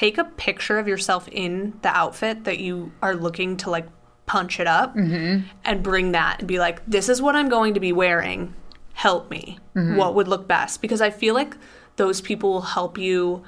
[0.00, 3.86] take a picture of yourself in the outfit that you are looking to like
[4.24, 5.46] punch it up mm-hmm.
[5.62, 8.54] and bring that and be like this is what I'm going to be wearing.
[8.94, 9.58] Help me.
[9.76, 9.96] Mm-hmm.
[9.96, 10.80] What would look best?
[10.80, 11.54] Because I feel like
[11.96, 13.44] those people will help you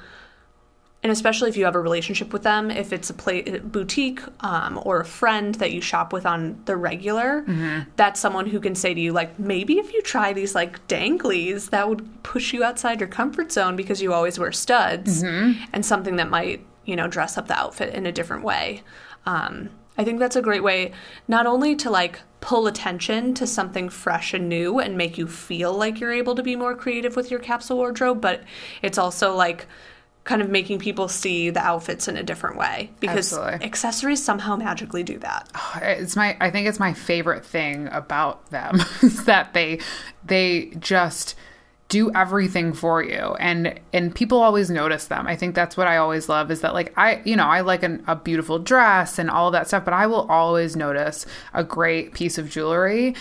[1.03, 4.79] and especially if you have a relationship with them, if it's a play, boutique um,
[4.83, 7.43] or a friend that you shop with on the regular,
[7.97, 11.69] that's someone who can say to you, like, maybe if you try these like danglies,
[11.71, 15.21] that would push you outside your comfort zone because you always wear studs
[15.73, 18.81] and something that might, you know, dress up the outfit in a different way.
[19.25, 20.91] Um, I think that's a great way
[21.27, 25.73] not only to like pull attention to something fresh and new and make you feel
[25.73, 28.43] like you're able to be more creative with your capsule wardrobe, but
[28.81, 29.67] it's also like
[30.23, 33.65] kind of making people see the outfits in a different way because Absolutely.
[33.65, 35.49] accessories somehow magically do that.
[35.55, 39.79] Oh, it's my i think it's my favorite thing about them is that they
[40.25, 41.35] they just
[41.89, 45.97] do everything for you and and people always notice them i think that's what i
[45.97, 49.29] always love is that like i you know i like an, a beautiful dress and
[49.29, 53.13] all that stuff but i will always notice a great piece of jewelry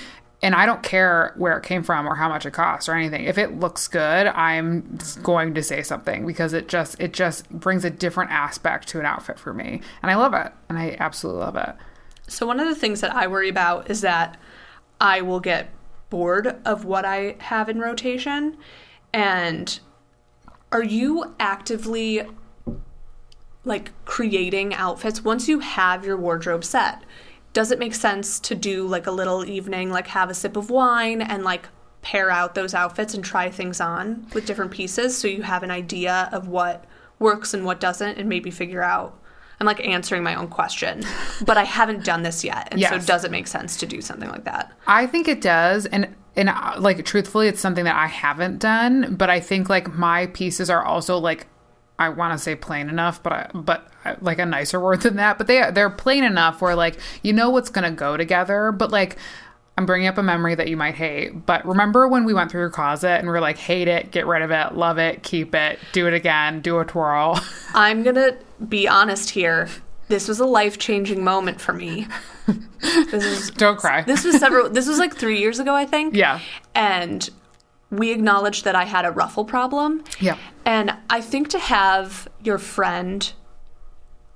[0.42, 3.24] and I don't care where it came from or how much it costs or anything.
[3.24, 7.84] If it looks good, I'm going to say something because it just it just brings
[7.84, 11.42] a different aspect to an outfit for me, and I love it, and I absolutely
[11.42, 11.74] love it.
[12.28, 14.38] So one of the things that I worry about is that
[15.00, 15.70] I will get
[16.10, 18.56] bored of what I have in rotation
[19.12, 19.80] and
[20.70, 22.22] are you actively
[23.64, 27.02] like creating outfits once you have your wardrobe set?
[27.52, 30.70] Does it make sense to do like a little evening like have a sip of
[30.70, 31.68] wine and like
[32.00, 35.70] pair out those outfits and try things on with different pieces so you have an
[35.70, 36.84] idea of what
[37.20, 39.16] works and what doesn't and maybe figure out
[39.60, 41.04] I'm like answering my own question,
[41.46, 42.66] but I haven't done this yet.
[42.72, 44.72] And so does it make sense to do something like that?
[44.88, 49.14] I think it does, and and uh, like truthfully, it's something that I haven't done.
[49.14, 51.46] But I think like my pieces are also like
[51.96, 53.86] I want to say plain enough, but I, but
[54.20, 55.38] like a nicer word than that.
[55.38, 58.72] But they they're plain enough where like you know what's gonna go together.
[58.72, 59.16] But like
[59.78, 61.46] I'm bringing up a memory that you might hate.
[61.46, 64.26] But remember when we went through your closet and we are like, hate it, get
[64.26, 67.40] rid of it, love it, keep it, do it again, do a twirl.
[67.74, 68.36] I'm to
[68.68, 69.68] be honest here.
[70.08, 72.06] This was a life changing moment for me.
[72.80, 74.02] This is Don't cry.
[74.02, 76.14] this was several this was like 3 years ago I think.
[76.14, 76.40] Yeah.
[76.74, 77.30] And
[77.90, 80.04] we acknowledged that I had a ruffle problem.
[80.20, 80.36] Yeah.
[80.64, 83.32] And I think to have your friend,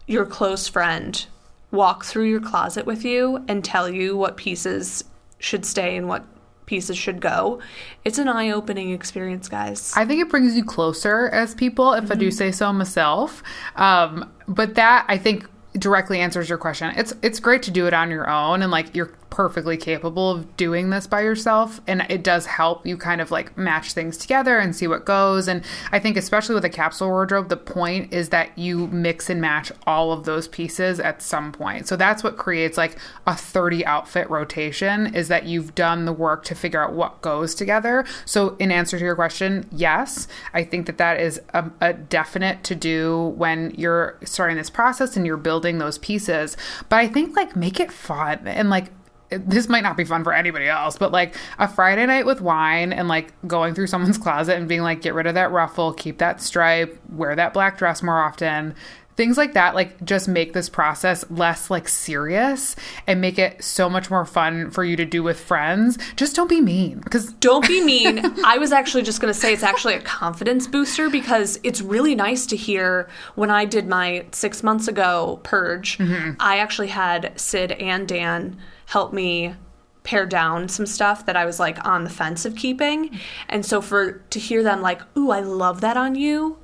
[0.06, 1.26] your close friend,
[1.70, 5.04] walk through your closet with you and tell you what pieces
[5.38, 6.24] should stay and what
[6.66, 7.60] pieces should go,
[8.04, 9.92] it's an eye opening experience, guys.
[9.96, 13.42] I think it brings you closer as people, if I do say so myself.
[13.76, 15.46] Um, but that I think
[15.78, 16.92] directly answers your question.
[16.96, 20.56] It's it's great to do it on your own and like you're perfectly capable of
[20.56, 24.58] doing this by yourself and it does help you kind of like match things together
[24.58, 25.62] and see what goes and
[25.92, 29.70] i think especially with a capsule wardrobe the point is that you mix and match
[29.86, 31.86] all of those pieces at some point.
[31.86, 32.96] So that's what creates like
[33.26, 37.54] a 30 outfit rotation is that you've done the work to figure out what goes
[37.54, 38.04] together.
[38.24, 42.62] So in answer to your question yes i think that that is a, a definite
[42.64, 46.56] to do when you're starting this process and you're building those pieces.
[46.88, 48.86] But i think like make it fun and like
[49.30, 52.92] this might not be fun for anybody else, but like a Friday night with wine
[52.92, 56.18] and like going through someone's closet and being like, get rid of that ruffle, keep
[56.18, 58.74] that stripe, wear that black dress more often.
[59.16, 63.88] Things like that, like just make this process less like serious and make it so
[63.88, 65.98] much more fun for you to do with friends.
[66.16, 68.20] Just don't be mean because Don't be mean.
[68.44, 72.14] I was actually just going to say it's actually a confidence booster because it's really
[72.14, 76.32] nice to hear when I did my six months ago purge, mm-hmm.
[76.40, 79.54] I actually had Sid and Dan help me
[80.02, 83.18] pare down some stuff that I was like on the fence of keeping.
[83.48, 86.58] And so for to hear them like, "Ooh, I love that on you."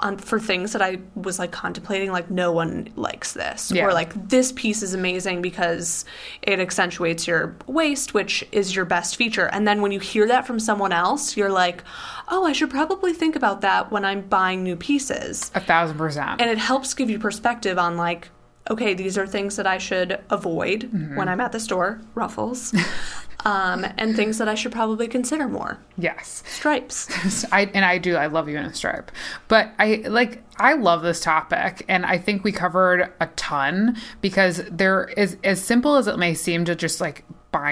[0.00, 3.84] On, for things that I was like contemplating, like no one likes this, Yeah.
[3.84, 6.04] or like this piece is amazing because
[6.42, 9.46] it accentuates your waist, which is your best feature.
[9.52, 11.82] And then when you hear that from someone else, you're like,
[12.28, 15.50] oh, I should probably think about that when I'm buying new pieces.
[15.56, 16.40] a thousand percent.
[16.40, 18.28] And it helps give you perspective on like,
[18.70, 22.74] okay, these are things that I should avoid when I'm at the store, ruffles,
[23.44, 25.78] um, and things that I should probably consider more.
[25.96, 26.42] yes.
[26.46, 27.44] Stripes.
[27.52, 29.10] I and I do I love you in a stripe.
[29.46, 34.62] But I like I love this topic and I think we covered a ton because
[34.70, 37.24] there is as simple as it may seem to just like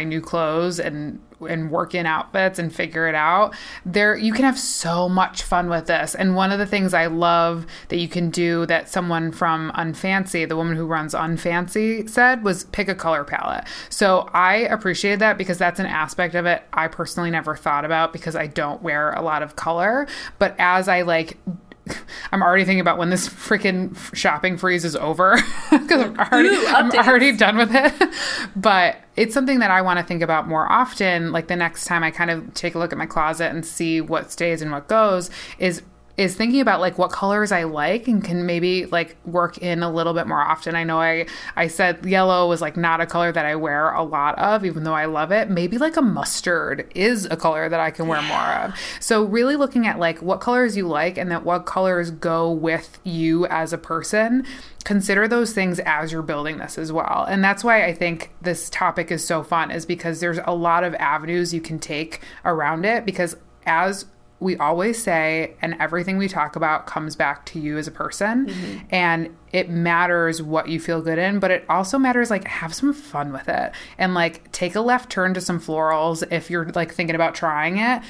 [0.04, 3.54] new clothes and and work in outfits and figure it out.
[3.84, 6.14] There you can have so much fun with this.
[6.14, 10.48] And one of the things I love that you can do that someone from Unfancy,
[10.48, 13.64] the woman who runs Unfancy said was pick a color palette.
[13.90, 18.12] So I appreciated that because that's an aspect of it I personally never thought about
[18.12, 20.06] because I don't wear a lot of color,
[20.38, 21.38] but as I like
[22.32, 25.36] I'm already thinking about when this freaking shopping freeze is over
[25.70, 27.92] because I'm already Ooh, I'm already done with it.
[28.56, 31.30] But it's something that I want to think about more often.
[31.30, 34.00] Like the next time I kind of take a look at my closet and see
[34.00, 35.82] what stays and what goes is
[36.16, 39.90] is thinking about like what colors I like and can maybe like work in a
[39.90, 40.74] little bit more often.
[40.74, 44.02] I know I I said yellow was like not a color that I wear a
[44.02, 45.50] lot of even though I love it.
[45.50, 48.74] Maybe like a mustard is a color that I can wear more of.
[49.00, 52.98] So really looking at like what colors you like and that what colors go with
[53.04, 54.46] you as a person
[54.84, 57.26] consider those things as you're building this as well.
[57.28, 60.84] And that's why I think this topic is so fun is because there's a lot
[60.84, 63.36] of avenues you can take around it because
[63.66, 64.06] as
[64.38, 68.46] we always say and everything we talk about comes back to you as a person.
[68.46, 68.78] Mm-hmm.
[68.90, 72.92] And it matters what you feel good in but it also matters like have some
[72.92, 73.72] fun with it.
[73.98, 77.78] And like take a left turn to some florals if you're like thinking about trying
[77.78, 78.02] it.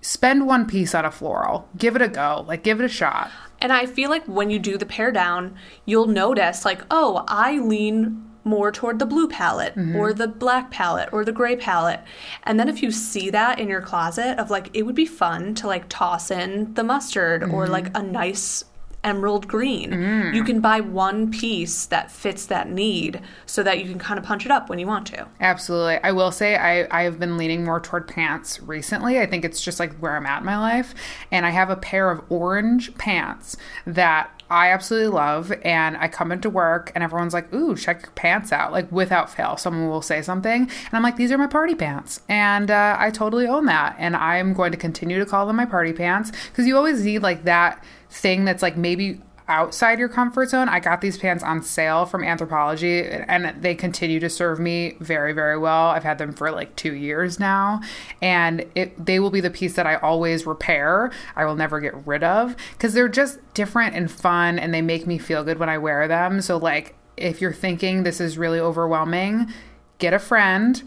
[0.00, 1.68] Spend one piece on a floral.
[1.76, 2.44] Give it a go.
[2.46, 3.30] Like give it a shot.
[3.60, 5.56] And I feel like when you do the pair down,
[5.86, 9.96] you'll notice like, oh, I lean more toward the blue palette mm-hmm.
[9.96, 12.00] or the black palette or the gray palette.
[12.44, 15.54] And then if you see that in your closet of like it would be fun
[15.56, 17.72] to like toss in the mustard or mm-hmm.
[17.72, 18.64] like a nice
[19.04, 20.32] emerald green.
[20.34, 24.24] You can buy one piece that fits that need so that you can kind of
[24.24, 25.26] punch it up when you want to.
[25.40, 25.98] Absolutely.
[26.02, 29.20] I will say I, I have been leaning more toward pants recently.
[29.20, 30.94] I think it's just like where I'm at in my life.
[31.30, 35.52] And I have a pair of orange pants that I absolutely love.
[35.64, 38.72] And I come into work and everyone's like, ooh, check your pants out.
[38.72, 40.62] Like without fail, someone will say something.
[40.62, 42.20] And I'm like, these are my party pants.
[42.28, 43.96] And uh, I totally own that.
[43.98, 47.20] And I'm going to continue to call them my party pants because you always need
[47.20, 47.82] like that
[48.14, 50.68] thing that's like maybe outside your comfort zone.
[50.68, 55.32] I got these pants on sale from Anthropologie and they continue to serve me very,
[55.32, 55.88] very well.
[55.88, 57.82] I've had them for like two years now.
[58.22, 61.10] And it they will be the piece that I always repair.
[61.36, 65.06] I will never get rid of because they're just different and fun and they make
[65.06, 66.40] me feel good when I wear them.
[66.40, 69.52] So like if you're thinking this is really overwhelming,
[69.98, 70.82] get a friend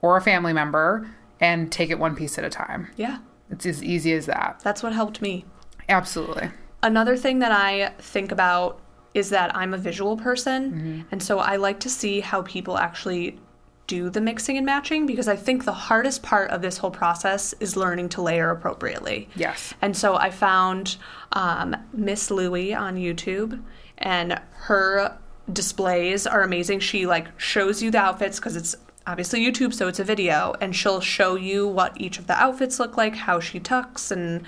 [0.00, 2.90] or a family member and take it one piece at a time.
[2.96, 3.18] Yeah.
[3.50, 4.60] It's as easy as that.
[4.62, 5.44] That's what helped me.
[5.88, 6.50] Absolutely.
[6.82, 8.80] Another thing that I think about
[9.12, 11.00] is that I'm a visual person, Mm-hmm.
[11.10, 13.38] and so I like to see how people actually
[13.86, 17.52] do the mixing and matching because I think the hardest part of this whole process
[17.58, 19.28] is learning to layer appropriately.
[19.34, 19.74] Yes.
[19.82, 20.96] And so I found
[21.32, 23.60] um, Miss Louie on YouTube,
[23.98, 25.18] and her
[25.52, 26.78] displays are amazing.
[26.78, 28.76] She like shows you the outfits because it's
[29.08, 32.78] obviously YouTube, so it's a video, and she'll show you what each of the outfits
[32.78, 34.44] look like, how she tucks, and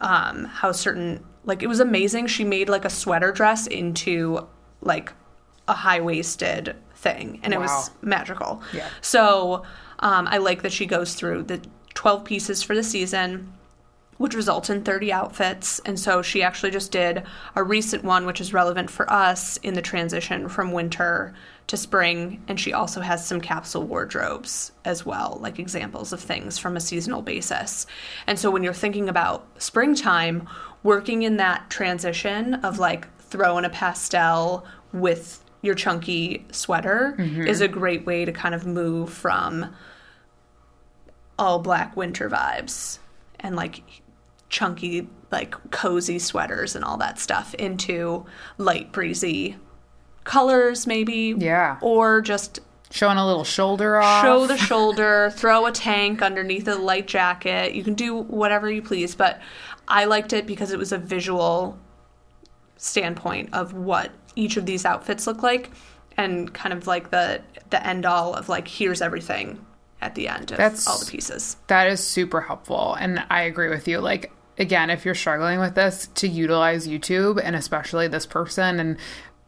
[0.00, 2.26] um, how certain like it was amazing.
[2.26, 4.46] She made like a sweater dress into
[4.80, 5.12] like
[5.66, 8.62] a high waisted thing, and it was magical.
[8.72, 8.88] Yeah.
[9.00, 9.64] So
[10.00, 11.60] um, I like that she goes through the
[11.94, 13.52] 12 pieces for the season,
[14.18, 15.80] which results in 30 outfits.
[15.80, 17.24] And so she actually just did
[17.56, 21.34] a recent one, which is relevant for us in the transition from winter
[21.68, 22.42] to spring.
[22.48, 26.80] And she also has some capsule wardrobes as well, like examples of things from a
[26.80, 27.86] seasonal basis.
[28.26, 30.48] And so when you're thinking about springtime,
[30.88, 34.64] working in that transition of like throwing a pastel
[34.94, 37.46] with your chunky sweater mm-hmm.
[37.46, 39.66] is a great way to kind of move from
[41.38, 43.00] all black winter vibes
[43.38, 43.82] and like
[44.48, 48.24] chunky like cozy sweaters and all that stuff into
[48.56, 49.56] light breezy
[50.24, 51.76] colors maybe Yeah.
[51.82, 52.60] or just
[52.90, 54.24] Showing a little shoulder off.
[54.24, 58.80] show the shoulder throw a tank underneath a light jacket you can do whatever you
[58.80, 59.38] please but
[59.88, 61.78] i liked it because it was a visual
[62.76, 65.70] standpoint of what each of these outfits look like
[66.16, 69.64] and kind of like the the end all of like here's everything
[70.00, 72.94] at the end of That's- all the pieces That is super helpful.
[72.94, 73.98] And I agree with you.
[73.98, 78.96] Like, again, if you're struggling with this, to utilize YouTube and especially this person and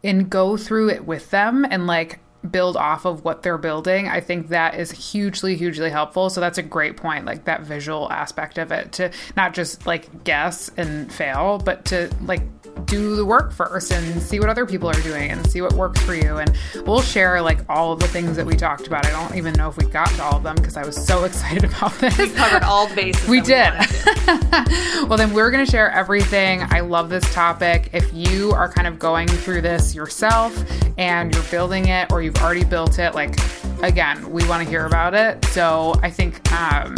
[0.03, 2.19] and go through it with them and like
[2.49, 4.07] build off of what they're building.
[4.07, 6.29] I think that is hugely, hugely helpful.
[6.29, 10.23] So that's a great point, like that visual aspect of it to not just like
[10.23, 12.41] guess and fail, but to like
[12.85, 16.01] do the work first and see what other people are doing and see what works
[16.01, 16.37] for you.
[16.37, 19.05] And we'll share like all of the things that we talked about.
[19.05, 21.23] I don't even know if we got to all of them because I was so
[21.25, 22.17] excited about this.
[22.17, 23.71] we covered all the bases We did.
[23.71, 25.05] to.
[25.07, 26.63] well, then we're going to share everything.
[26.69, 27.89] I love this topic.
[27.93, 30.57] If you are kind of going through this yourself
[30.97, 33.35] and you're building it or you've already built it, like,
[33.83, 35.43] again, we want to hear about it.
[35.45, 36.95] So I think um,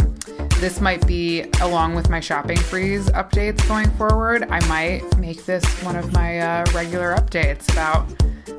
[0.60, 5.64] this might be, along with my shopping freeze updates going forward, I might make this
[5.82, 8.06] one of my uh, regular updates about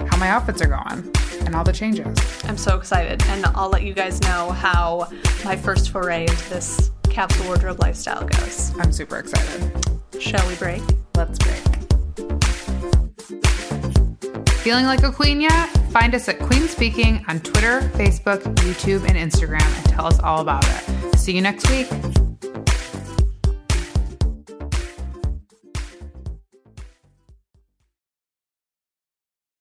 [0.10, 1.12] how my outfits are going
[1.46, 2.44] and all the changes.
[2.44, 5.10] I'm so excited, and I'll let you guys know how
[5.46, 8.78] my first foray into this capsule wardrobe lifestyle goes.
[8.80, 9.72] I'm super excited.
[10.20, 10.82] Shall we break?
[11.16, 11.62] Let's break.
[14.66, 15.70] Feeling like a queen yet?
[15.92, 20.42] Find us at Queen Speaking on Twitter, Facebook, YouTube, and Instagram and tell us all
[20.42, 21.20] about it.
[21.20, 21.88] See you next week.